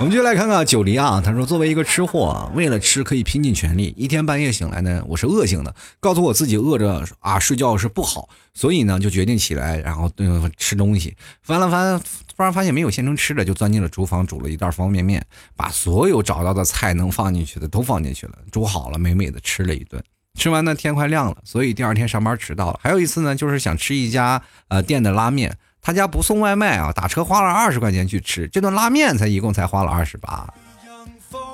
[0.00, 3.92] 我们就来看看九黎啊，他说作为一个吃货，为了吃可以拼尽全力。
[3.98, 11.14] 一天半夜醒来呢，我是恶性的，告诉我自己饿着啊睡觉是不好，所以呢就决定起来，然后嗯吃东西。
[11.42, 12.00] 翻了翻，
[12.34, 15.22] 突然发现没有现成吃的，就钻进了厨房煮了一袋方便面，
[15.54, 20.02] 把所有找到的菜能放进去的都放进去了，煮好了，美美的吃了一顿。
[20.38, 22.80] 吃完呢，天快亮了，所以第二天上班迟到了。
[22.82, 25.54] 还有一次呢，就是想吃一家呃店的拉面。
[25.82, 30.52] 他家不送外卖啊，打车花了二十块钱去吃这顿拉面，才一共才花了二十八，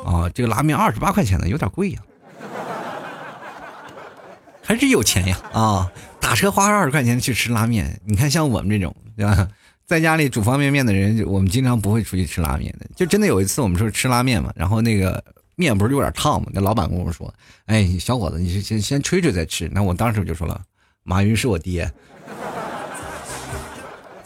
[0.04, 2.00] 啊，这个拉面二十八块钱呢，有点贵呀，
[4.62, 5.92] 还是有钱呀啊！
[6.18, 9.48] 打车花二十块钱去吃拉面，你看像我们这种对吧，
[9.86, 12.86] 在家里煮方便面的人，我们经常不会出去吃拉面的。
[12.96, 15.22] 就真的有一次我们说吃拉面嘛，然后那个
[15.54, 17.32] 面不是有点烫嘛，那老板跟我说
[17.66, 20.60] ：“哎，小伙子，你先先吹吹再吃。”那我当时就说了
[21.04, 21.88] ：“马云是我爹。”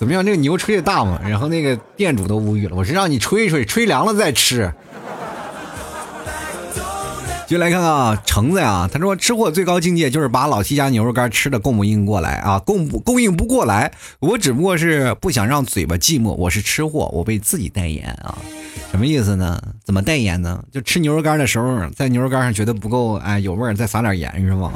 [0.00, 0.24] 怎么样？
[0.24, 1.20] 这个牛吹的大吗？
[1.22, 2.74] 然后那个店主都无语了。
[2.74, 4.72] 我是让你吹一吹，吹凉了再吃。
[7.46, 13.92] 就来看看啊，橙子呀，他说吃货最高境界就是把老七家牛肉干吃的供不应过来啊，供不供应不过来。
[14.20, 16.30] 我只不过是不想让嘴巴寂寞。
[16.30, 18.38] 我是吃货，我为自己代言啊。
[18.90, 19.60] 什么意思呢？
[19.84, 20.64] 怎么代言呢？
[20.72, 24.72] 就吃牛肉干的时候，在牛肉干上觉得不够哎有味儿，再撒点盐是吗？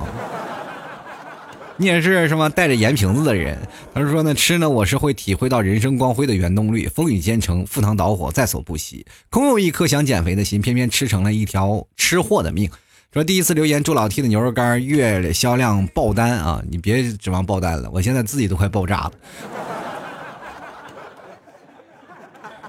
[1.76, 3.58] 你也是什么带着盐瓶子的人？
[3.92, 9.04] 他说呢，吃呢，我是会体会到人生光辉的原动力，风雨兼程，赴汤蹈火，在所不惜。
[9.28, 12.70] 空有一颗想减肥的心，偏偏吃成了一条吃货的命。
[13.12, 16.62] 说第一次留言，祝老 T 的牛肉干月销量爆单啊！
[16.68, 19.12] 你别指望爆单了，我现在自己都快爆炸了，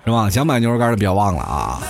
[0.03, 0.29] 是吧？
[0.29, 1.81] 想买牛肉干的别忘了啊，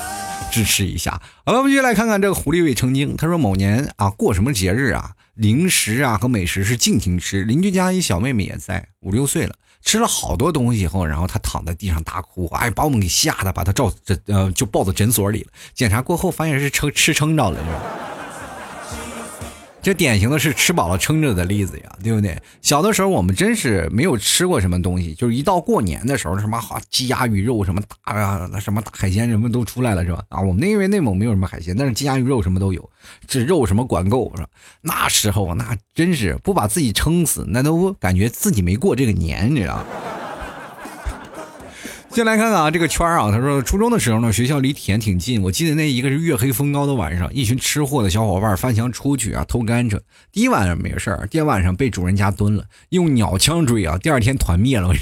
[0.52, 1.22] 支持一下。
[1.46, 3.16] 好了，我们继续来看看这个狐狸未成精。
[3.18, 5.12] 他说某年啊，过什么节日啊？
[5.36, 15.50] 零食啊和美食是尽情吃，邻居家一小妹妹也在，五六岁了，吃了好多东西以后，然后她躺在地上大哭，哎，把我们给吓得，把她照诊呃就抱到诊所里了。
[15.74, 17.82] 检查过后发现是撑吃撑着了，是吧？
[19.86, 22.36] 这典型的是吃饱了撑着的例子呀，对不对？
[22.60, 30.24] 小的时候我们真是没有吃过什么东西，就是一到过年的时候，什么好鸡鸭鱼肉，什么大啊，什么大海鲜，什么都出来了，是吧？
[30.30, 32.90] 啊，我们那因为内蒙没有什么海鲜，但是鸡鸭鱼肉什么都有，
[33.28, 34.50] 这肉什么管够是吧？
[34.82, 39.86] 那时候那真是不把自己撑死，那都感觉自己没过这个年，你知道。
[42.16, 50.00] 先来看看啊，这个圈儿啊，他说初中的时候呢，学校离田挺近，我记得那一个是月黑风高的晚上，一群吃货的小伙伴翻墙出去啊偷甘蔗。
[50.32, 54.94] 第一晚上没事儿，第二晚上被主人家蹲了，用鸟枪追啊，第二天团灭了，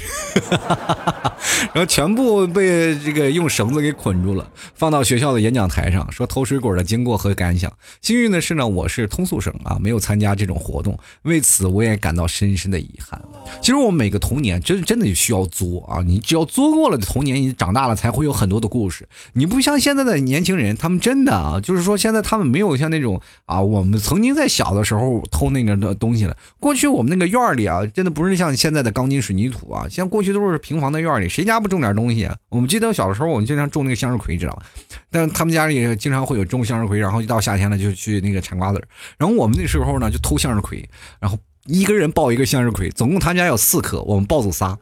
[1.72, 7.72] 然后全部被这个用绳子给捆住了，放到学校的演讲台上，说偷水果的经过和感想。
[8.02, 13.22] 幸运的是呢，我是通宿生啊，没有参加这种活动，为此我也感到深深的遗憾。
[13.60, 16.98] 其实我们每个童年真真的需要作啊，你只要作过了。
[17.04, 19.08] 童年，你长大了才会有很多的故事。
[19.34, 26.36] 你不像现在的年轻人，他们真的啊，就是说现在他们没有像那种啊，我们曾经在小的时候偷那个的东西了。
[26.58, 32.34] 过去我们那个院里啊，真的不是像现在的钢筋水泥土啊，像过去都是平房的院里，谁家不种点东西啊？
[32.48, 34.62] 我们记得小的时候，我们经常种那个向日葵，知道吗？
[35.10, 38.82] 但他们家里经常会有种向日葵，然后一到夏天了就去那个铲瓜子
[39.18, 40.88] 然后我们那时候呢就偷向日葵，
[41.20, 44.78] 然后一个人抱一个向日葵，总共他家有四颗，我们抱走仨。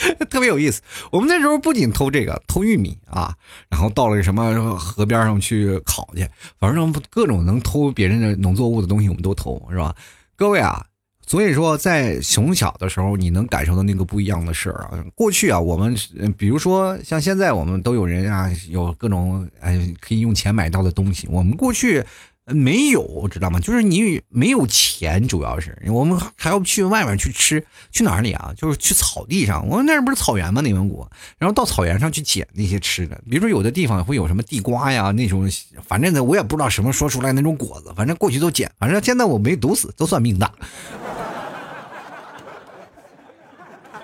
[0.30, 3.34] 特别有意思，我们那时候不仅偷这个，偷玉米啊，
[3.68, 9.94] 然后到了什么河边上去烤去，反正各种能偷别人的农作物的东西，我们都偷，是吧？
[10.36, 10.86] 各位啊，
[11.26, 15.04] 所以说在从小的时候，你能感受到那个不一样的事儿啊。
[15.14, 15.94] 过去啊，我们
[16.36, 22.04] 比如说像现在，我们都有人啊，有各种哎可以用钱买到的东西，我们过去。
[22.50, 23.58] 没有，知道吗？
[23.60, 28.52] 就是你没有钱，主要是我们还要去外面去吃，去哪里啊？
[28.56, 30.60] 就是去草地上，我们那不是草原吗？
[30.60, 31.06] 内蒙古，
[31.38, 35.48] 然后到草原上去捡那些吃的，比如说有的地方会有什么地瓜呀那种，
[35.86, 40.52] 反正呢我也不知道什么说出来那种果子，反正过去都捡，反正现在我没毒死，都算命大。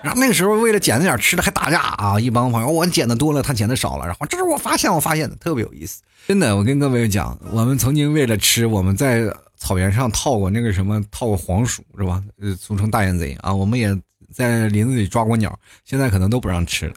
[0.06, 2.20] 然后那个时候为了捡那点吃的还打架啊！
[2.20, 6.00] 一帮朋友，我捡的多了，他捡的少了，然后这是我发现，我发现的特别有意思。
[6.28, 9.24] 真的，我跟各位讲，我们曾经为了吃，我们在
[9.56, 12.22] 草原上套过那个什么，套过黄鼠是吧？
[12.40, 13.52] 呃，俗称大眼贼啊。
[13.52, 13.92] 我们也
[14.32, 15.52] 在林子里抓过鸟，
[15.84, 16.94] 现在可能都不让吃了。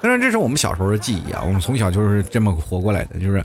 [0.00, 1.42] 当然，这是我们小时候的记忆啊。
[1.46, 3.44] 我们从小就是这么活过来的，就是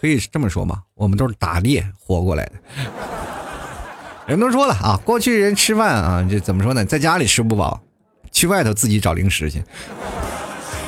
[0.00, 2.52] 可以这么说嘛，我们都是打猎活过来的。
[4.26, 6.84] 人都说了啊，过去人吃饭啊，这怎么说呢？
[6.84, 7.80] 在家里吃不饱，
[8.32, 9.62] 去外头自己找零食去。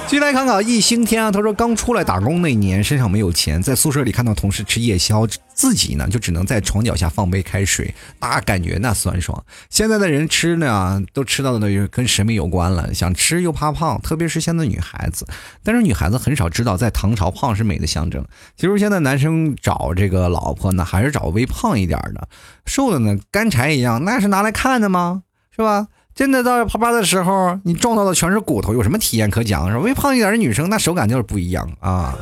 [0.10, 9.44] 继续来看看易星天啊，他说刚出来打工那年，身上没有钱，在宿舍里看到同事吃夜宵，自己呢就只能在床脚下放杯开水，那感觉那酸爽。
[9.68, 15.26] 现在的人吃呢，都吃到的跟审美有关了，想吃又怕胖，特别是现在女孩子。
[15.62, 18.24] 但是女孩子很少知道，在唐朝胖是美的象征。
[18.56, 22.26] 其实现在男生找这个老婆呢，还是找微胖一点的，
[22.64, 25.24] 瘦的呢干柴一样，那是拿来看的吗？
[25.54, 25.88] 是吧？
[26.18, 29.70] 真的到啪啪的时候，你撞到的全是骨头，有什么体验可讲？
[29.70, 29.78] 是？
[29.78, 32.18] 微胖一点的女生，那手感就是不一样啊！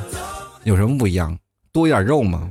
[0.64, 1.34] 有什么不一样？
[1.72, 2.42] 多一点肉吗？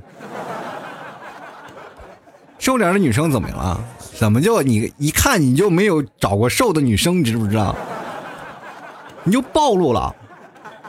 [2.58, 3.80] 瘦点的女生怎么了？
[4.16, 7.20] 怎么就你一看你就没有找过瘦的女生？
[7.20, 7.76] 你知不知道？
[9.24, 10.16] 你就暴露了。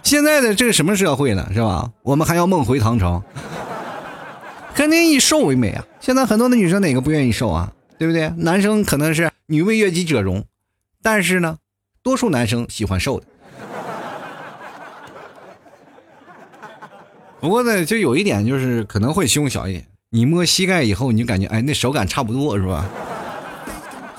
[0.03, 1.47] 现在的这个什么社会呢？
[1.53, 1.91] 是吧？
[2.03, 3.23] 我们还要梦回唐朝，
[4.75, 5.85] 肯定以瘦为美啊！
[6.01, 7.71] 现在很多的女生哪个不愿意瘦啊？
[7.99, 8.33] 对不对？
[8.39, 9.31] 男生可能是。
[9.47, 10.45] 女为悦己者容，
[11.03, 11.59] 但是呢，
[12.03, 13.27] 多数男生喜欢瘦的。
[17.39, 19.87] 不过呢，就有一点就是可能会胸小一点。
[20.11, 22.89] 你摸膝盖以后，你就感觉哎，那手感差不多是吧？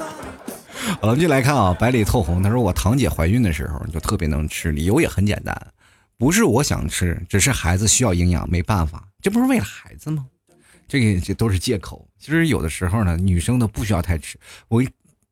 [1.02, 5.54] 好了，就来看啊，百里透红，他说我堂姐怀孕的时候就特别能吃，理由也很简单，
[6.18, 10.26] 不是我想吃，只是孩子需要营养，没办法，这不是为了孩子吗？
[10.88, 12.08] 这个这都是借口。
[12.18, 14.38] 其实有的时候呢，女生都不需要太吃。
[14.70, 14.82] 我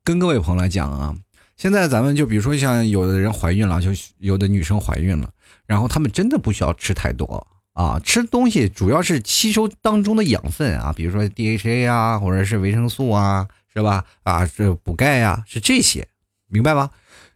[0.06, 1.13] 跟各位朋友来讲啊，
[1.58, 3.89] 现在咱们就比如说像有的人怀孕了，就
[4.20, 5.30] 有的女生怀孕了，
[5.65, 13.46] 然后她们真的不需要吃太多啊，吃东西主要是吸收当中的养分啊，比如说 DHA 啊，或者是维生素啊。
[13.78, 14.06] 是吧？
[14.24, 16.08] 啊，这补钙呀，是这些，
[16.48, 16.91] 明白吗？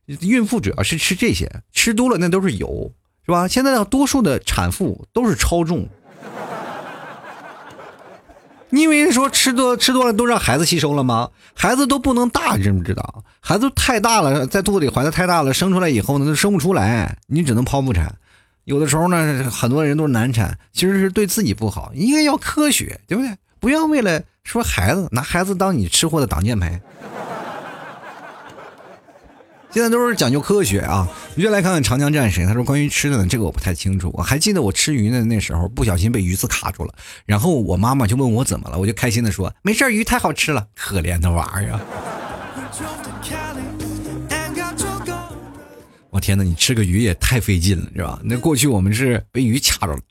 [0.05, 2.93] 孕妇主要是吃这些，吃多了那都是油，
[3.25, 3.45] 是吧？
[3.45, 5.89] 现在的多数的产妇都是超重，
[8.71, 11.29] 你以为说吃多吃多了都让孩子吸收了吗？
[11.53, 13.23] 孩子都不能大，知不知道？
[13.39, 18.15] 孩子太大了，在肚子里怀的太大了，生出来以后呢，都生不出来，你只能剖腹产。
[18.65, 23.35] 有的时候呢，很多人都是难产，其实是对自己不好，应该要科学，对不对？
[23.59, 26.79] 不要为了说孩子拿孩子当你吃货的挡箭牌，
[29.71, 31.07] 现在都是讲究科学啊！
[31.35, 34.09] 你就来看看长江战神，他说关于吃的呢，这个我不太清楚。
[34.15, 36.93] 我还记得我吃鱼的，那时候不小心被鱼刺卡住了，
[37.25, 40.65] 然后我妈妈就问我怎么了，我就开心的说没事鱼太好吃了。
[40.75, 41.79] 可怜的娃儿！
[46.09, 48.19] 我天哪，你吃个鱼也太费劲了，是吧？
[48.23, 50.01] 那过去我们是被鱼卡着了。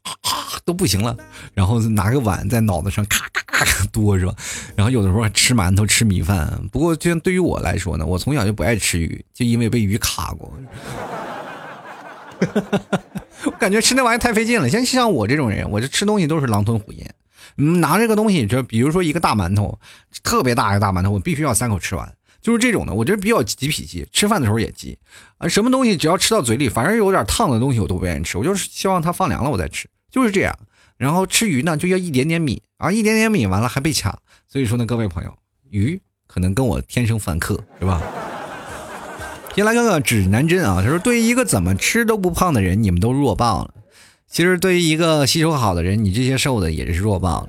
[0.64, 1.16] 都不行了，
[1.54, 4.34] 然后拿个碗在脑子上咔咔咔剁是吧？
[4.76, 6.60] 然后有的时候还吃馒头吃米饭。
[6.70, 10.52] 不过，就像对于我来说呢，我从小就不爱吃鱼，就因为被鱼卡过。
[13.44, 14.68] 我感觉吃那玩意太费劲了。
[14.68, 17.14] 像像我这种人，我这吃东西都是狼吞虎咽。
[17.56, 19.78] 嗯，拿这个东西，就比如说一个大馒头，
[20.22, 22.12] 特别大一个大馒头，我必须要三口吃完。
[22.40, 24.96] 就是这种的，我觉得比较急脾气，吃饭的时候也急
[25.38, 25.48] 啊。
[25.48, 28.38] 什么东西只要吃到嘴里，反正有点烫的东西，我都不愿意吃。
[28.38, 29.88] 我就是希望它放凉了，我再吃。
[30.18, 30.58] 就是这样，
[30.96, 35.32] 然后吃鱼呢就要一点点米啊，一点点米完了还被抢，所以说呢，各位朋友，
[35.70, 38.02] 鱼可能跟我天生犯克是吧？
[39.54, 43.72] 先来看看指南针啊，他说对于一个怎么吃都不胖的人，你们都弱爆了。
[44.26, 47.48] 其实对于一个吸收好的人，你这些瘦的也是弱爆了。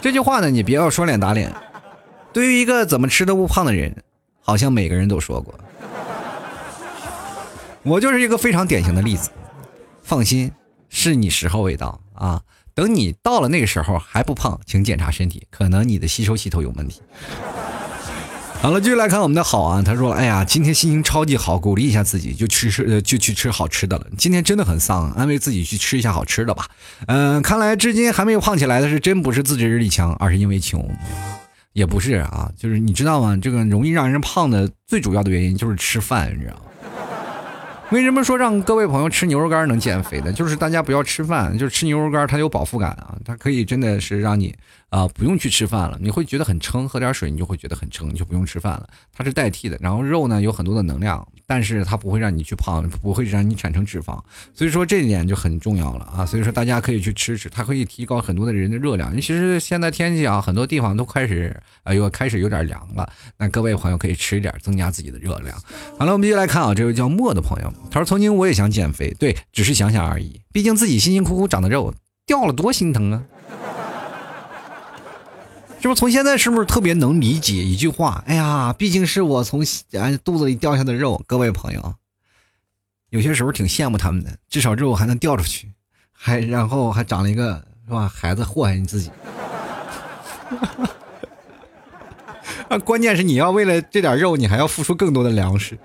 [0.00, 1.54] 这句话呢，你别要说脸打脸。
[2.32, 3.94] 对于一个怎么吃都不胖的人，
[4.40, 5.54] 好像每个人都说过。
[7.82, 9.30] 我就是一个非常典型的例子。
[10.02, 10.52] 放心，
[10.96, 12.40] 是你时候未到啊！
[12.72, 17.02] 等你到了那个时候还不胖，请检查身体，可能你的吸收系统有问题。
[18.62, 24.06] 好了，继续来看我们的好啊，他说：“哎呀，今天心情超级好，鼓励一下自己，就吃吃呃，就去吃好吃的了。
[24.16, 26.68] 今天真的很丧，安慰自己去吃一下好吃的吧。
[27.06, 30.88] 嗯，看来至今还没有胖起来的是真不是自制力强，而是因为穷，
[31.72, 33.36] 也不是啊，就是你知道吗？
[33.36, 36.60] 这个容易让人胖的最主要的原因就是吃饭，你知道吗？”
[37.90, 40.32] 为什么说让各位朋友吃牛肉干能减肥呢？
[40.32, 44.52] 就是大家不要吃饭，就是吃牛肉干，它有饱腹感啊，它可以真的是让你
[44.94, 49.76] 啊不用去吃饭了，你会觉得很撑，喝点水你就会觉得很撑，你就不用吃饭了，它是代替的。
[49.80, 54.22] 然后肉呢有很多的能量，但是它不会让你去胖，不会让你产生脂肪，
[54.54, 56.24] 所以说这一点就很重要了啊。
[56.24, 59.12] 所以说大家可以去吃吃，它可以提高很多的人的热量。
[59.16, 65.58] 其实现在天气啊，很多地方都开始啊又开始有点凉了，那各位朋友可以吃一点，增加自己的热量。
[65.98, 67.74] 好了，我们继续来看啊，这位叫莫的朋友。
[67.90, 70.40] 他说：“曾经我也想减肥，对，只是想想而已。
[70.52, 71.92] 毕竟自己辛辛苦苦长的肉
[72.26, 73.22] 掉了，多心疼啊！
[75.84, 76.00] 是不是？
[76.00, 78.24] 从现在是不是特别能理解一句话？
[78.26, 79.62] 哎呀，毕竟是我从
[80.24, 81.22] 肚子里掉下的肉。
[81.26, 81.94] 各位朋友，
[83.10, 85.70] 有些时候挺羡慕他们的，至少肉还能掉出去，
[86.10, 88.08] 还然后还长了一个是吧？
[88.08, 89.10] 孩子祸害你自己。
[92.70, 95.78] 啊，关键是你要为了这点肉，你还要付出更多的粮食。”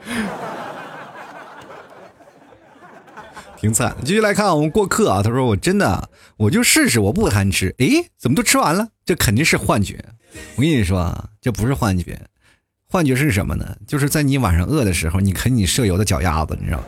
[3.60, 5.22] 挺惨，继续来看我们过客啊。
[5.22, 7.76] 他说：“我真的，我就试试，我不贪吃。
[7.80, 8.88] 诶，怎么都吃完了？
[9.06, 10.00] 这肯定是幻觉。
[10.56, 12.18] 我跟你说啊，这不是幻觉，
[12.90, 13.76] 幻觉是什么呢？
[13.86, 16.86] 就是在你晚上饿的时候，你啃你舍友的脚丫子，你知道吗？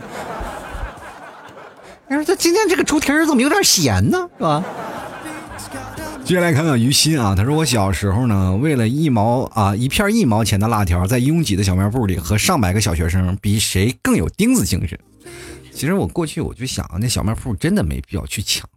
[2.07, 4.29] 你说他今天这个猪蹄儿怎么有点咸呢？
[4.37, 4.63] 是吧？”
[6.23, 7.35] 接下来看看于心啊。
[7.35, 14.97] 他说：“我小时候呢，为了一毛啊一片一毛钱的辣条，在拥挤的小卖部里和上百个小学生比谁更有钉子精神。”
[15.73, 18.69] 其实我过去我就想，那小卖铺真的没必要去抢，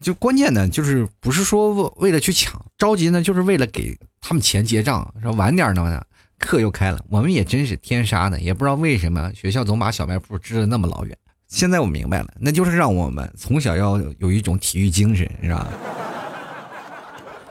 [0.00, 6.02] 就关键呢，就是不是说为了去抢，着急呢，就是为了给他们钱结账，说晚点呢，
[6.38, 7.04] 课又开了。
[7.10, 11.16] 我们也真是天杀的，也不知道为什么学校总把小卖铺支的那么老远。
[11.48, 15.68] 现在我明白了，那就是让我们从小要有一种体育精神，是吧？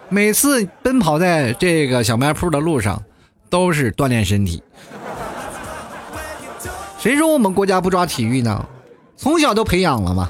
[0.08, 3.04] 每次奔跑在这个小卖铺的路上，
[3.50, 4.64] 都是锻炼身体。
[7.00, 8.68] 谁说我们国家不抓体育呢？
[9.16, 10.30] 从小都培养了嘛。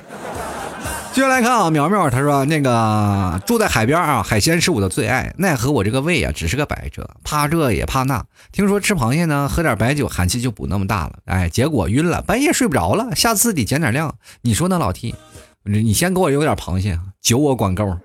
[1.11, 8.23] 接下来看啊，苗苗他说那个住在海边啊，海鲜是我的最爱，奈何我这个胃啊只是个摆设，怕这也怕那。
[8.51, 11.13] 听说吃螃蟹呢，喝点白酒，寒气就不那么大了。
[11.25, 14.15] 哎，结果晕了，半夜睡不着了，下次得减点量。
[14.41, 15.15] 你说呢，老 T？
[15.63, 17.97] 你先给我留点螃蟹，酒我管够。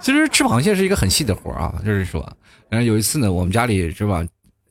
[0.00, 2.24] 其实吃螃蟹是一个很细的活啊，就是说，
[2.68, 4.24] 然后有一次呢，我们家里是吧，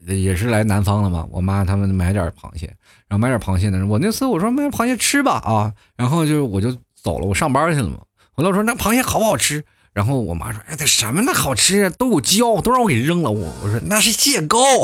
[0.08, 2.68] 也是来南方了嘛，我妈他们买点螃蟹，
[3.08, 8.00] 然后买点螃蟹呢，我那次我说买螃蟹吃吧啊，然后就我就走了，我上班去了嘛，
[8.36, 14.60] 我老说那螃蟹好不好吃，然后我妈说哎，这什么那好吃啊，都有胶，都让我给扔了，我我说那是蟹膏。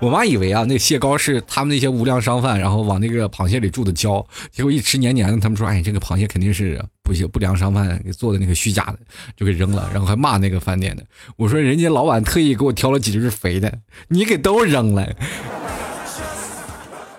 [0.00, 5.38] 我妈以为啊，那蟹膏是他们那些无良商贩，然后往那个螃蟹里注的胶，结果一吃黏黏的。
[5.40, 8.98] 他们说：“哎，这个螃蟹肯定是不行，不良商贩给做的那个虚假的，
[9.34, 11.02] 就给扔了。”然后还骂那个饭店的。
[11.36, 13.72] 我说：“人家老板特意给我挑了几只肥的，
[14.08, 15.08] 你给都扔了。”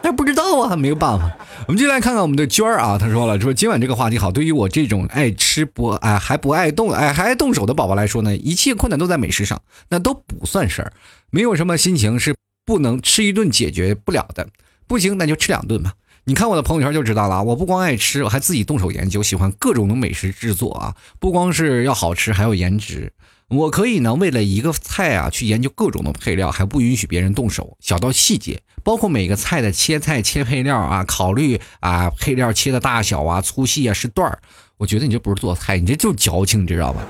[0.02, 1.30] 那不知道啊，没有办法。
[1.68, 10.94] 我们就来看看我们的娟儿啊，他说了：“说今晚这个话题好，对于我这种爱吃不哎还不爱动哎还爱动手的宝宝来说呢，一切困难都在美食上，那都不算事儿。”
[11.32, 12.34] 没有什么心情是
[12.66, 14.48] 不能吃一顿解决不了的，
[14.88, 15.94] 不行那就吃两顿吧。
[16.30, 20.96] 你看我的朋友圈就知道了，我不光爱吃，我还自己动手研究，喜欢各种的美食制作啊。
[21.20, 23.12] 不光是要好吃，还要颜值。
[23.48, 34.38] 我可以呢，为了一个菜啊，去研究各种的配料，还不允许别人动手，小到细节，包括每个菜的切菜、切配料啊，考虑啊配料切的大小啊、粗细啊、是段儿。
[34.78, 37.02] 我觉得你这不是做菜，你这就是矫情，你知道吧？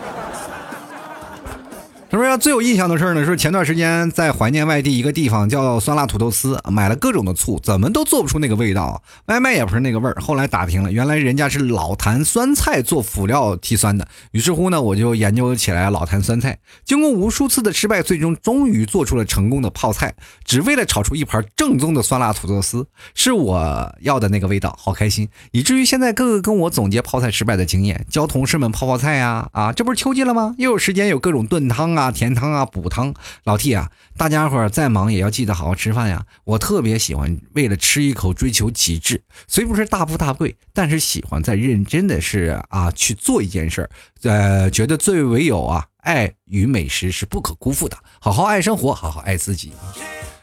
[2.12, 10.18] 他说：“最有印象的事儿呢，是前段时间在怀念外地一个地方叫酸辣土豆丝，买了各种的醋，怎么都做不出那个味道，外卖也不是那个味儿。
[10.20, 14.08] 后来打听了，原来人家是老坛酸菜做辅料提酸的。
[14.32, 16.58] 于是乎呢，我就研究起来老坛酸菜。
[16.84, 25.30] 经过无数次的失败，最终终于做出了成功的泡菜，只为了炒出一盘正宗的酸辣土豆丝，是我要的那个味道，好开心。
[25.52, 30.56] 以至于现在各个跟我总结泡菜失败的经验，教同事们泡泡菜呀，啊，这不是秋季了吗？
[30.58, 36.26] 又有时间有各种炖汤啊。”啊，甜汤啊，补汤，老 T 啊，大家伙再忙也要记得好好吃饭呀。
[36.46, 43.90] 我特别喜欢为了吃一口追求极致，虽不是大富大贵，但是喜欢在认真的是啊去做一件事儿，
[44.24, 49.74] 呃，觉得最唯有啊爱与美食是不可辜负的，好好爱生活，好好爱自己。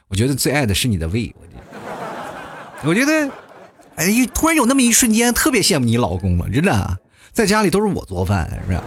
[0.08, 1.34] 我觉得最爱的是你的胃，
[2.84, 3.30] 我觉得，
[3.96, 6.98] 哎，突然有那么一瞬间特别羡慕你老公了，真的，
[7.32, 8.80] 在家里都是我做饭，是不是？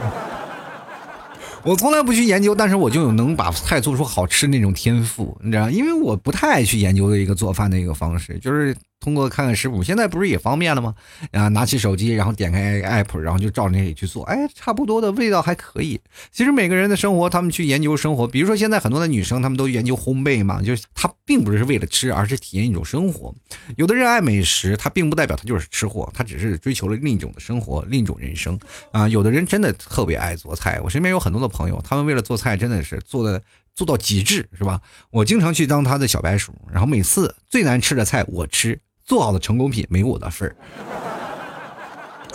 [1.63, 8.75] 我从来不去研究，但是我就有能把菜做出好吃那种天赋，你知道因为我不太爱去研究的一个做饭的一个方式，就是。
[8.99, 10.93] 通过看看食谱，现在不是也方便了吗？
[11.31, 15.99] 啊，拿起手机，然后点开 app，然后就照那里去做，哎，差不多的味道还可以。
[16.31, 23.33] 其实每个人的生活，他们去研究生活，比如说现在很多的女生，她们都研究烘焙嘛，就是她并不是为了吃，而是体验一种生活。
[23.77, 28.59] 有的人爱美食，他并不代表他就是吃货，他只是追求了另一种的生活，另一种人生
[28.91, 29.07] 啊。
[29.07, 33.41] 有的人真的特别爱做菜，我身边有很多的朋友，他们为了做菜真的是做的
[33.73, 34.81] 做到极致，是吧？
[35.09, 38.77] 我经常去当他的小白鼠，然后每次最难吃的菜我吃。
[39.09, 40.55] 做好的成功品没我的份儿，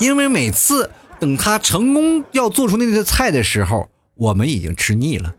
[0.00, 5.32] 因为每次等他成功要做出那些菜的时候，我们已经吃腻了。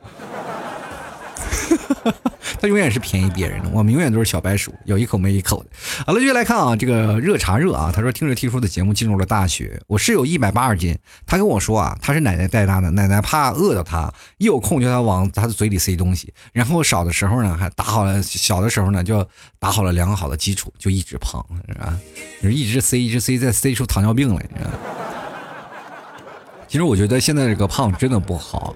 [2.62, 5.70] 他永远是便宜别人的，我们永远都是小白鼠，有一口没一口的。
[6.06, 9.82] 好了，继续来看啊，这个热茶热啊，他说听着 T 叔的节目进入了大学。
[9.88, 16.34] 我室友一百八十斤，他跟我说啊，他是奶奶带大的，奶奶怕饿到他，一有空就要往他的嘴里塞东西。
[16.54, 19.28] 然后少的时候呢，还打好了，小的时候呢就
[19.60, 21.98] 打好了良好的基础，就一直胖，是吧？
[22.42, 24.46] 就是一直塞，一直塞，再塞出糖尿病来。
[26.68, 28.76] 其实我觉得现在这个胖真的不好。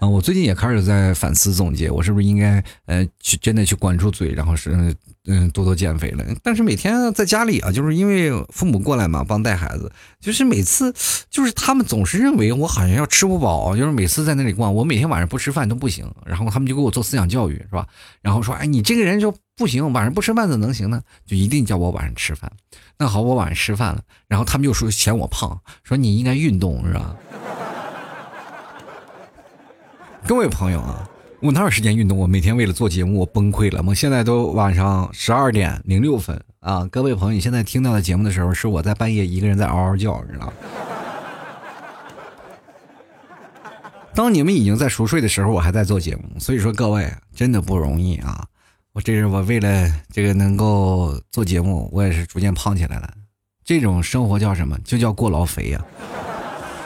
[0.00, 4.94] 啊，我最近也开始在反思总结，我是不是应该呃去真的去管住嘴，然后是
[5.26, 6.24] 嗯多多减肥了。
[6.42, 9.90] 但是每天在家里啊，就是因为父母过来嘛，帮带孩子，
[10.20, 10.92] 就是每次
[11.30, 17.86] 就是他们总是认为我好像要吃不饱，就是每次在那里逛，我每天晚上不吃饭都不行，然后他们就给我做思想教育，是吧？
[18.20, 21.00] 然后说，哎，你这个人就不行，晚上不吃饭怎么能行呢？
[21.24, 22.50] 就一定叫我晚上吃饭。
[22.98, 27.16] 那好，我晚上吃饭了，然后他们就说嫌我胖，说你应该运动，是吧？
[30.26, 31.06] 各位朋友啊，
[31.40, 32.16] 我哪有时间运动？
[32.16, 33.84] 我每天为了做节目，我崩溃了。
[33.86, 36.88] 我现在都晚上十二点零六分啊！
[36.90, 40.52] 各位朋友，你现在听到的节目的时候，是我在半夜一个人在嗷嗷叫，知道吗？
[44.14, 46.22] 当你们已经在熟睡的时候，我还在做节目。
[46.40, 48.46] 所以说，各位真的不容易啊！
[48.94, 53.12] 我这是我为了这个能够做节目，我也是逐渐胖起来了。
[53.62, 54.78] 这种生活叫什么？
[54.84, 55.84] 就叫过劳肥呀！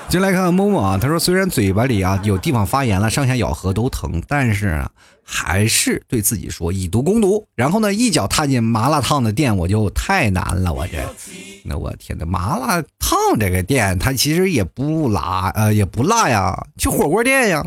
[0.08, 4.90] 进来看看某某啊，他说虽然嘴巴里啊有地方发炎了，上下咬合都疼，但是啊
[5.22, 7.46] 还是对自己说以毒攻毒。
[7.54, 10.96] 然后呢，一脚踏进麻辣烫的店，我就太难了，我这，
[11.64, 17.62] 那我天呐，麻辣烫这个店，它其实也不辣，呃，也不辣呀，就火锅店呀，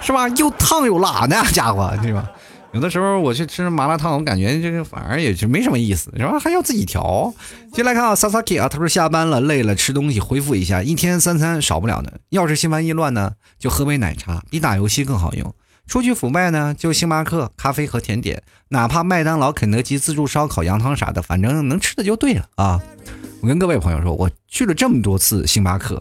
[0.00, 0.26] 是吧？
[0.30, 2.30] 又烫又辣，那家伙，对吧？
[2.72, 7.34] 有的时候我去吃麻辣烫，我感觉这个反而也就没什么意思，然后还要自己调。
[7.72, 12.20] 进来看啊，Sasaki 啊，他说下班了累了，吃东西恢复一下，一天三餐少不了的。
[12.28, 15.52] 要是心烦意乱呢，就喝杯奶茶，比打游戏更好用。
[15.88, 22.80] 出去腐败呢，就星巴克咖啡和甜点，哪怕麦当劳、肯德基自助烧烤、羊汤啥的，反正能吃的就对了啊。
[23.40, 26.00] 我跟各位朋友说，我去了这么多次星巴克，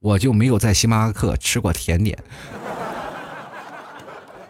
[0.00, 2.18] 我就没有在星巴克吃过甜点。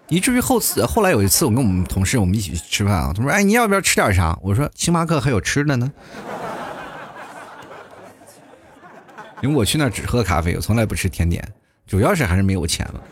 [0.09, 5.91] 以至于后次后来有一次，我跟我们同事我们一起去吃饭啊，他说：“哎，你要不要吃点啥？”我说：“星巴克还有吃的呢。
[9.43, 11.43] ”因为我去那只喝咖啡，我从来不吃甜点，
[11.87, 13.03] 主要是还是没有钱了。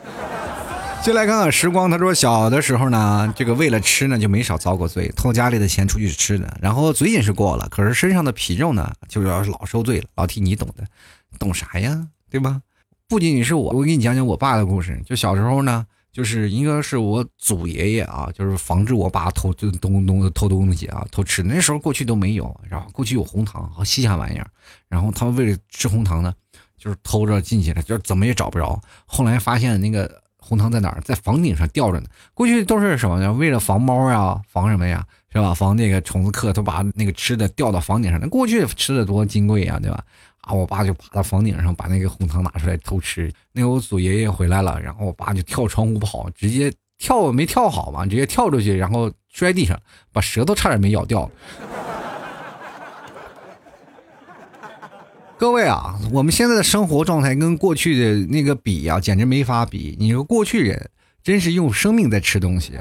[1.02, 10.04] 就来看看时光，他说小的时候呢，这个为了吃呢就没少遭过罪，偷家里的钱出去吃的，然后嘴瘾是过了，可是身上的皮肉呢，就要老受罪了。
[10.16, 10.84] 老提你懂的，
[11.38, 12.06] 懂啥呀？
[12.30, 12.60] 对吧？
[13.08, 15.00] 不仅仅是我，我给你讲讲我爸的故事。
[15.06, 15.86] 就小时候呢。
[16.12, 21.42] 就是应该是我祖爷爷啊，就是防止我爸偷东东东偷东西啊，偷吃。
[21.42, 24.46] 那时候过去都没有，然后过去有红糖和稀罕玩意儿，
[24.88, 26.34] 然后他们为了吃红糖呢，
[26.76, 28.78] 就是偷着进去了，就是怎么也找不着。
[29.06, 32.06] 后来发现那个红糖在哪儿，在房顶上吊着呢。
[32.34, 33.32] 过去都是什么呢？
[33.32, 35.54] 为了防猫呀，防什么呀，是吧？
[35.54, 38.20] 防那个虫子客，都把那个吃的吊到房顶上。
[38.20, 40.04] 那过去吃的多金贵呀，对吧？
[40.42, 40.52] 啊！
[40.52, 43.32] 我爸就爬到房顶上，把那个红糖拿出来偷吃。
[43.52, 49.80] 那个我祖爷爷回来了，然后我爸就跳窗户跑，直接跳没跳好嘛，直接跳出去，然后摔地上，
[50.12, 51.30] 把舌头差点没咬掉。
[55.38, 59.96] 各位啊，我们现在的生活状态跟过去的那个比啊，简直没法比。
[59.98, 60.90] 你说过去人
[61.22, 62.72] 真是用生命在吃东西。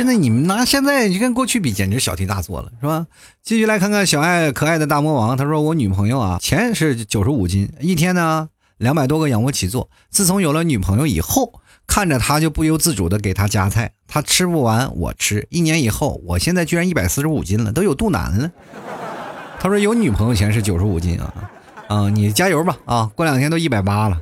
[0.00, 3.06] 真的，你们拿现在你跟过去比，简直小题大做了，是吧？
[3.42, 8.48] 继续来看看小爱可爱的大魔王，他说：“我女朋友啊，钱是九十五斤，一天呢
[8.78, 9.90] 两百多个仰卧起坐。
[10.08, 15.46] 自从有了女朋友以后，看着她就不由自主的给她夹菜，她吃不完我吃。
[15.50, 18.50] 一年以后，我现在居然一百四十五斤了，都有肚腩了。”
[19.60, 21.34] 他说：“有女朋友钱是九十五斤啊，
[21.88, 24.18] 啊，你加油吧啊，过两天都一百八了。”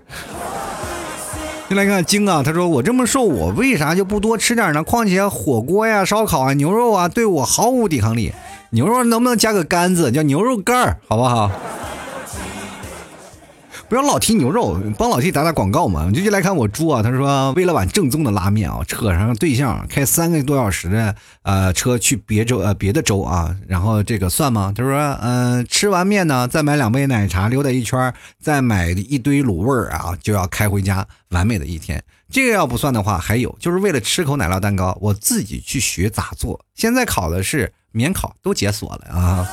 [1.69, 4.83] 进来看晶啊，他说我这么瘦，我为啥就不多吃点呢？
[4.83, 8.33] 况且火锅呀、烧烤啊、牛肉啊，对我毫无抵抗力。
[8.71, 11.51] 牛肉能不能加个干字，叫牛肉干儿，好不好？
[13.89, 16.11] 不要老提牛肉，帮老 T 打打广告嘛。
[16.11, 24.71] 就就来看我猪啊，他说为了碗正宗的拉面啊，扯上对象开三个多小时的呃车去别州呃别的州啊，然后这个算吗？
[24.77, 32.03] 他说嗯，吃完面呢，再买两杯奶茶溜达一圈，再买一堆卤味儿啊，就要开回家，完美的一天。
[32.31, 36.61] 这个要不算的话，还有就是为了吃口奶酪蛋糕，我自己去学咋做。
[36.75, 39.49] 现在考的是免考，都解锁了啊。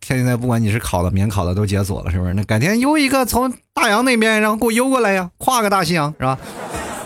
[0.00, 2.34] 现在不管你是考的、免考的，都解锁了，是不是？
[2.34, 6.38] 那改天邮一个从大洋那边，然后给我邮过来呀，跨个大西洋，是吧？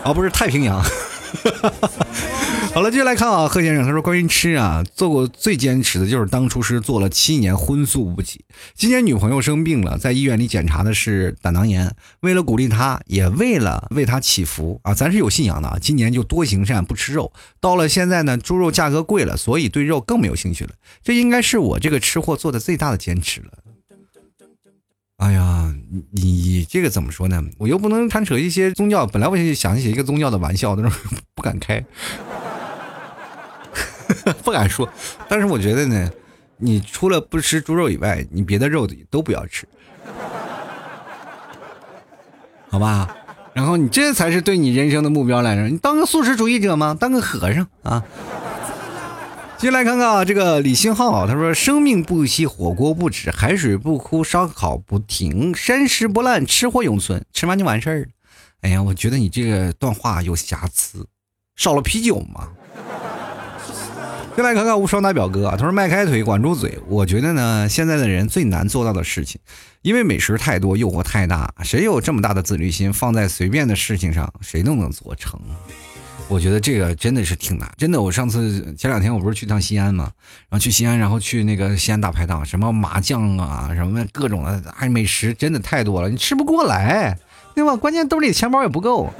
[0.03, 0.81] 哦，不是太平洋。
[2.75, 8.43] 好了，接下来看啊，贺先生他说关于吃啊，做过最坚持的就是当厨师做了七年荤素不忌。
[8.73, 11.95] 今年女朋友生病了，在医院里检查的是胆囊炎。
[12.19, 15.77] 为了鼓励她，也为了为她祈福啊，咱是有信仰的啊。
[15.79, 17.31] 今年就多行善，不吃肉。
[17.61, 20.71] 到了现在呢，猪肉价格贵了，所以对肉更没有兴趣了。
[21.01, 23.47] 这应该是我这个吃货做的最大的坚持了。
[25.15, 25.73] 哎呀，
[26.11, 27.41] 你这个怎么说呢？
[27.57, 30.99] 我又不能掺扯一些宗教，本来我想起一个宗教的玩笑，但是
[31.33, 31.81] 不敢开。
[34.43, 34.87] 不敢说，
[35.27, 36.11] 但是我觉得呢，
[36.57, 39.67] 你除了不吃猪肉以外，你别的肉都不要吃，
[42.69, 43.15] 好吧？
[43.53, 45.67] 然后你这才是对你人生的目标来着。
[45.67, 46.95] 你当个素食主义者吗？
[46.99, 48.03] 当个和尚啊？
[49.57, 57.23] 进来看看啊，这个李兴浩他说：“生命不息，火锅不止，海水不枯，烧烤不停，山石不烂，吃货永存。
[57.31, 58.09] 吃完就完事儿。”
[58.61, 61.07] 哎呀，我觉得你这个段话有瑕疵，
[61.55, 62.49] 少了啤酒吗？
[64.35, 66.77] 再来看看无双大表哥，他说迈开腿管住嘴。
[66.89, 69.39] 我觉得呢，现在的人最难做到的事情，
[69.81, 75.39] 因为美食太多，诱惑太大，谁有这么大的自律心，放在随便的事情上，谁都能做成。
[76.27, 78.01] 我觉得这个真的是挺难，真的。
[78.01, 80.11] 我上次前两天我不是去趟西安嘛，
[80.49, 87.17] 然后去西安，然后去那个西安大排档，什么麻酱啊，什么各种的，哎，美食真的太多了，你吃不过来，
[87.53, 87.73] 对吧？
[87.77, 89.13] 关键兜里钱包也不够。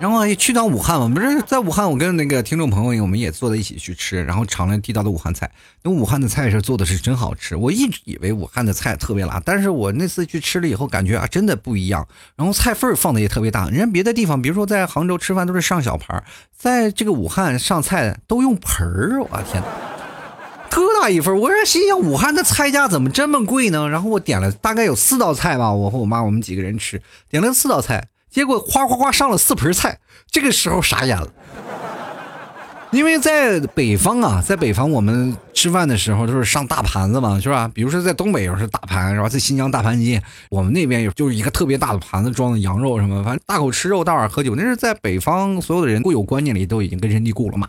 [0.00, 5.50] 然后去到武汉嘛，不是在武汉，我跟那个听众朋友我们也坐在一起去吃，然后尝了地道的武汉菜。
[5.82, 12.06] 那武汉的菜是做的是真好吃，我一直以为武汉的菜特别辣，但是我那次去吃了以后，感觉啊真的不一样。
[12.36, 16.22] 然后菜份放的也特别大，人家别的地方，比如说在杭州吃饭都是上小盘，
[16.54, 19.62] 在这个武汉上菜都用盆儿，我天，
[20.70, 21.34] 特大一份。
[21.38, 23.88] 我说心想，武汉的菜价怎么这么贵呢？
[23.88, 28.08] 然后我点了大概有四道菜吧，我和我妈我们几个人吃，点了四道菜。
[28.34, 29.96] 结果哗哗哗上了四盆菜，
[30.28, 31.28] 这个时候傻眼了，
[32.90, 37.70] 因为在北方啊，在北方我们吃饭的时候都是上大盘子嘛，是吧？
[37.72, 39.28] 比如说在东北又是大盘，是吧？
[39.28, 40.20] 在新疆大盘鸡，
[40.50, 47.68] 我们那边有就是一个特别大的盘子装的羊肉什么，反正大口吃肉，大碗喝酒，那是在北方所有的人固有观念里都已经根深蒂固了嘛。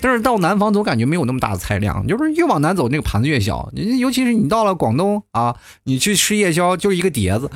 [0.00, 5.54] 但是到南方总感觉没有那么大的菜量，就是越往南走那个盘子越小，尤其是你到了广东啊，
[5.84, 7.50] 你去吃夜宵就是一个碟子。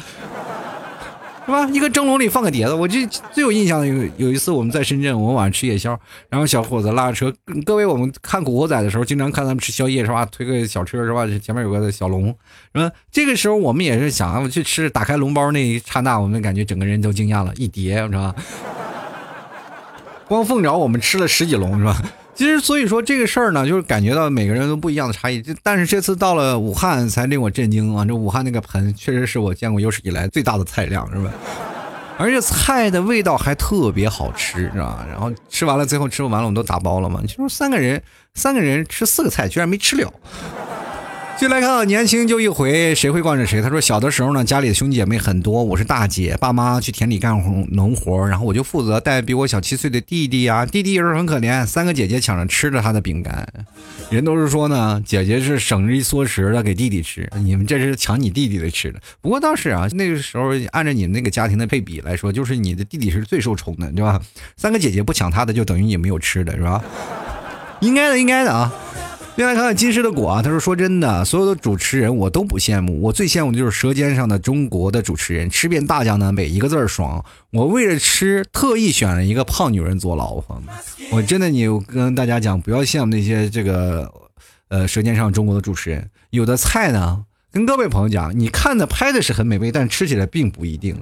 [1.51, 1.69] 是吧？
[1.73, 2.99] 一个蒸笼里放个碟子，我就
[3.33, 5.99] 最有印象的有有一次我们在深圳，我们晚上吃夜宵，
[6.29, 7.35] 然后小伙子拉着车，
[7.67, 10.25] 各位我们看古惑仔的时候，经常看他们吃宵夜是吧？
[10.27, 11.27] 推个小车是吧？
[11.43, 12.35] 前面有个小笼，
[12.73, 12.91] 是吧？
[13.11, 18.33] 这个时候我们也是想我去吃，打开笼包那一刹那，我们感觉整个人都惊讶了，一碟是吧？
[20.29, 22.01] 光凤爪我们吃了十几笼是吧？
[22.35, 25.45] 其实，所以说这个事儿呢，就是感觉到每个人都不一样的差异。
[25.63, 28.05] 但是这次到了武汉，才令我震惊啊！
[28.05, 31.31] 这武汉那个盆，确实是我见过有史以来最大的菜量，是吧？
[32.17, 35.07] 而且菜的味道还特别好吃，是吧？
[35.11, 37.21] 然后吃完了，最后吃不完了，我们都打包了嘛。
[37.23, 38.03] 你说三个人，
[38.35, 40.13] 三个人吃四个菜，居然没吃了。
[41.41, 43.63] 就来看，年轻就一回，谁会惯着谁？
[43.63, 50.67] 他说，小的时候呢，家里的兄弟姐妹很多，我是大姐，爸妈去田里干活农活，然后我就负责带比我小七岁的弟弟啊。
[50.67, 53.49] 弟弟也是很可怜，三个姐姐抢着吃着他的饼干。
[54.11, 59.01] 人都是说呢，姐姐是省着一缩食的给弟弟吃，你们这是抢你弟弟的吃的。
[59.23, 64.21] 不过倒是啊，那个时候按照你们那个家庭的配比来说，就是你的弟弟是最受宠的，对吧？
[64.59, 66.85] 三个姐姐不抢他的，就等于你没有吃的，是吧？
[67.81, 68.71] 应该的，应该的啊。
[69.41, 77.25] 另外看看金狮的果啊，他说：“说真的，所有的主持人我都不羡慕，我最羡慕的就是《舌尖上的中国》的主持人，吃遍大江南北，一个字儿爽。
[77.51, 80.63] 我为了吃，特意选了一个胖女人做老婆。
[81.11, 84.13] 我真的，你跟大家讲，不要羡慕那些这个，
[84.69, 90.95] 呃，《舌尖上中国》的主持人，有的菜呢，跟各位朋友讲，你看的拍的是很美味，但吃起来并不一定。”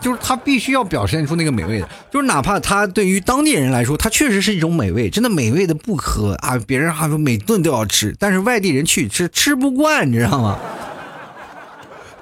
[0.00, 6.58] 就是他必须要表现出那个美味的，就是哪怕他对于当地人来说，他确实是一种美味，真的美味的不可啊！
[6.66, 10.58] 别人还说每顿都要吃，但是外地人去吃吃不惯，你知道吗？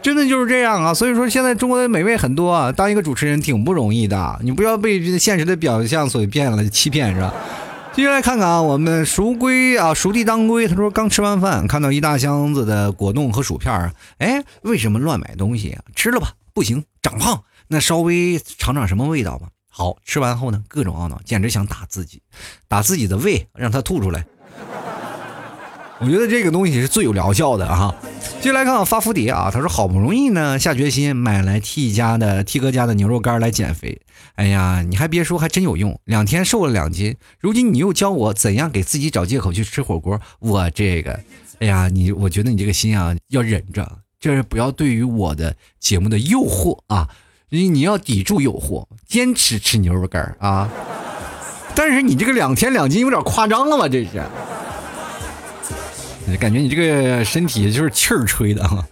[0.01, 0.95] 真的就是这样啊！
[0.95, 7.33] 所以说现在中国的美味很多啊，当一个主持人挺不容易的，你不要被现实的表象所骗了，欺骗是吧？
[7.93, 10.69] 接下来看看啊，我们熟归啊，熟地当归。
[10.69, 15.83] 他说刚吃完饭，看到一大箱子的果冻和薯片啊哎，为什么乱买东西啊？
[15.95, 17.43] 吃了吧，不行，长胖。
[17.69, 19.49] 那稍微尝尝什么味道吧。
[19.69, 22.23] 好吃完后呢，各种懊恼，简直想打自己，
[22.69, 24.25] 打自己的胃，让他吐出来。
[26.01, 27.95] 我觉得这个东西是最有疗效的啊。
[28.41, 34.01] 接下来看看发福蝶啊，他说好不容易呢下决心买来 T 家的 T 哥家的牛肉干来减肥。
[34.35, 37.17] 哎呀，你还别说，还真有用，两天瘦了两斤。
[37.41, 41.19] 如今你又教我怎样给自己找借口去吃火锅，我这个，
[41.61, 47.09] 哎呀，你我觉得你这个心啊要忍着，就是不要对于我的节目的诱惑啊。
[47.55, 50.69] 你你要抵住诱惑，坚持吃牛肉干啊！
[51.73, 53.87] 但是你这个两天两斤有点夸张了吧？
[53.87, 54.21] 这是，
[56.37, 58.85] 感觉你这个身体就是气儿吹的哈。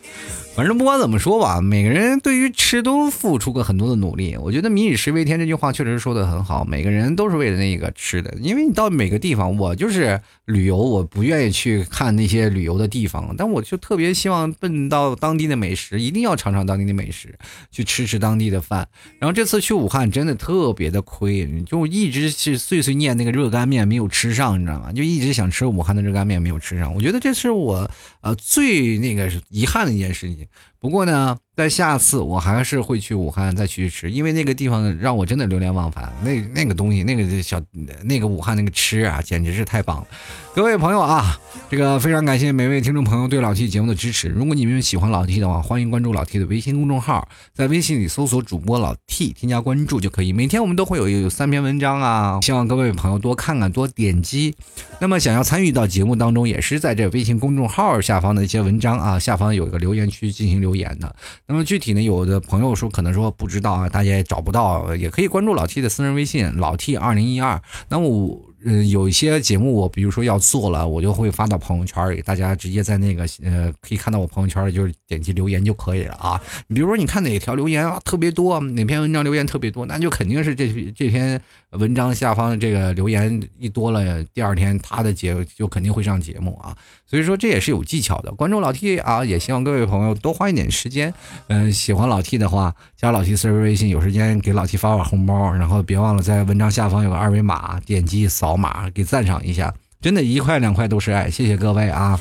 [0.55, 4.37] 反正不管怎么说吧，每个人对于吃都付出过很多的努力。
[4.37, 8.33] 我觉得“民以食为天”这句话确实说的很好，每个人都是为了那个吃的。
[8.39, 17.35] 因为你到每个地方，我就是旅游，我不愿意去看那些旅游的地方，但我就特别希望奔到当地的美食，一定要尝尝当地的美食，
[17.71, 18.87] 去吃吃当地的饭。
[19.19, 24.93] 然后这次去武汉真的特别的亏，就一直是碎碎念那个热干面没有吃上，你知道吗？
[24.93, 26.95] 就一直想吃武汉的热干面没有吃上。
[26.95, 27.91] 我觉得这是我
[28.21, 30.42] 呃最那个遗憾的一件事情。
[30.83, 36.11] 不过呢，在下次我还是会去武汉再去吃，因为那个地方让我真的流连忘返。
[36.25, 37.61] 那那个东西，那个小
[38.05, 40.07] 那个武汉那个吃啊，简直是太棒了。
[40.55, 41.39] 各位朋友啊，
[41.71, 44.29] 这个非常感谢每位听众朋友对老 T 节目的支持。
[44.29, 50.33] 如果你们喜欢老 T 的话，欢迎关注老 T 的微信公众号，在微信里搜索主播老 T，添加关注就可以。
[50.33, 54.55] 每天我们都会有有三篇文章啊，希望各位朋友多看看，多点击。
[55.01, 60.73] 那么想要参与到节目当中，也是在这微信公众号下方的一些文章啊，下方有一个留言区进行留。
[60.73, 61.15] 言的，
[61.53, 62.03] 那么具体呢？
[62.03, 67.61] 有的朋友说可能说不知道啊，大家也找不到，也可以关注老 T 的私人微信老 T 二零一二。
[67.91, 76.41] 那么嗯，有一些节目我比如说要做了，我就会发到朋友圈里，大家直接在那个呃可以看到我朋友圈里，就是点击留言就可以了啊。
[76.69, 81.39] 比如说你看哪条留言啊特别多，哪篇文章留言特别多，那就肯定是这这篇
[81.73, 86.75] 文章下方这个留言一多了，第二天他的节就肯定会上节目啊。
[87.13, 88.33] 所以说这也是有技巧的。
[88.33, 91.13] 关注老 T 啊，也希望各位朋友多花一点时间。
[91.49, 102.19] 嗯，喜欢老 T 的话，加老 T 私人微信，有时间给老 T 发发红包，然后别忘了在文章下方有个二维码，点击扫码给赞赏一下，真的，一块两块都是爱，谢谢各位啊。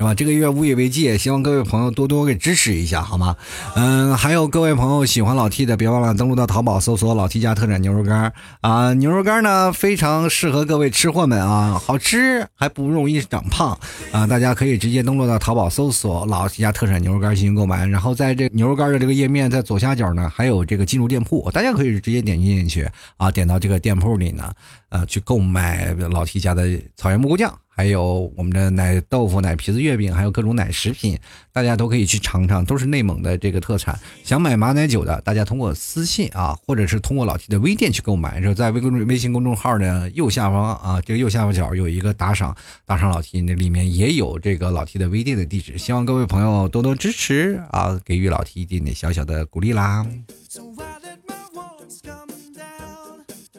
[0.00, 0.14] 是吧？
[0.14, 3.36] 这个月无以为继，希望各位朋友多多给支持一下，好吗？
[3.76, 8.32] 嗯，还有各位朋友喜欢老 T 的，别忘了登录到淘宝搜索“老 T 家特产牛肉干”
[8.62, 13.78] 啊，牛肉干呢非常适合各位吃货们啊，好吃还不容易长胖
[14.10, 17.86] 啊，大家可以直接登录到淘宝搜索“老 T 家特产牛肉干”进行购买。
[17.86, 22.88] 然后在这牛肉干的这个页面，在左下角呢还有这个进入店铺，大家可以直接点击进去
[23.18, 24.50] 啊，点到这个店铺里呢，
[24.88, 27.54] 呃，去购买老 T 家的草原蘑菇酱。
[27.80, 31.18] 还有我们的奶豆腐、奶皮子月饼，还有各种奶食品，
[31.50, 33.98] 大家都可以去尝尝，都是内蒙的这个特产。
[34.22, 38.38] 想买马奶酒的，大家通过私信啊，或者是通过老 T 的微店去购买。
[38.38, 42.54] 然后在微公微信公众号的右下方啊，这个右下方角有一个打赏，
[42.84, 45.78] 打赏老 T，那里面也有这个老 T 的微店的地址。
[45.78, 50.06] 希望各位朋友多多支持啊，给予老 T 一点点小小的鼓励啦。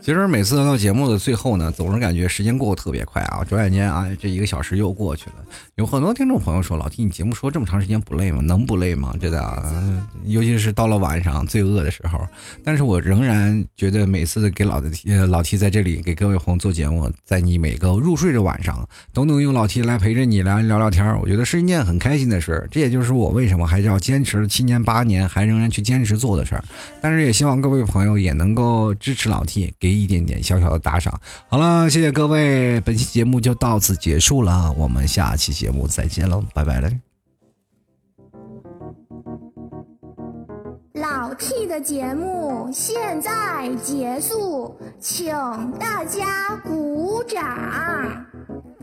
[0.02, 3.44] 其实每次到节目的最后呢，总是感觉时间过得特别快啊！
[3.48, 5.36] 转眼间啊，这一个小时又过去了。
[5.76, 8.42] 有很多听众朋友说：“老 T，，你节目说这么长时间不累吗？
[8.42, 12.20] 能不累吗？”真的啊，尤其是到了晚上最饿的时候。
[12.64, 14.90] 但是我仍然觉得每次给老的
[15.28, 26.64] 老 T 在这里给各位朋友做节目，在你每个入睡的晚上，都能用老 T 来陪着你来聊聊天我觉得是一件很开心的事这也就是我为什么还是要坚持七年八年还仍然去坚持做的事儿。
[27.00, 29.91] 但是也希望各位朋友也能够支持老 T，给。
[29.92, 36.90] 一点点小小的打赏，好了，谢谢各位，本期节目就到此结束了，我们下期节目再见喽，拜拜了。
[40.94, 45.34] 老 T 的节目现在结束，请
[45.80, 48.26] 大家鼓掌。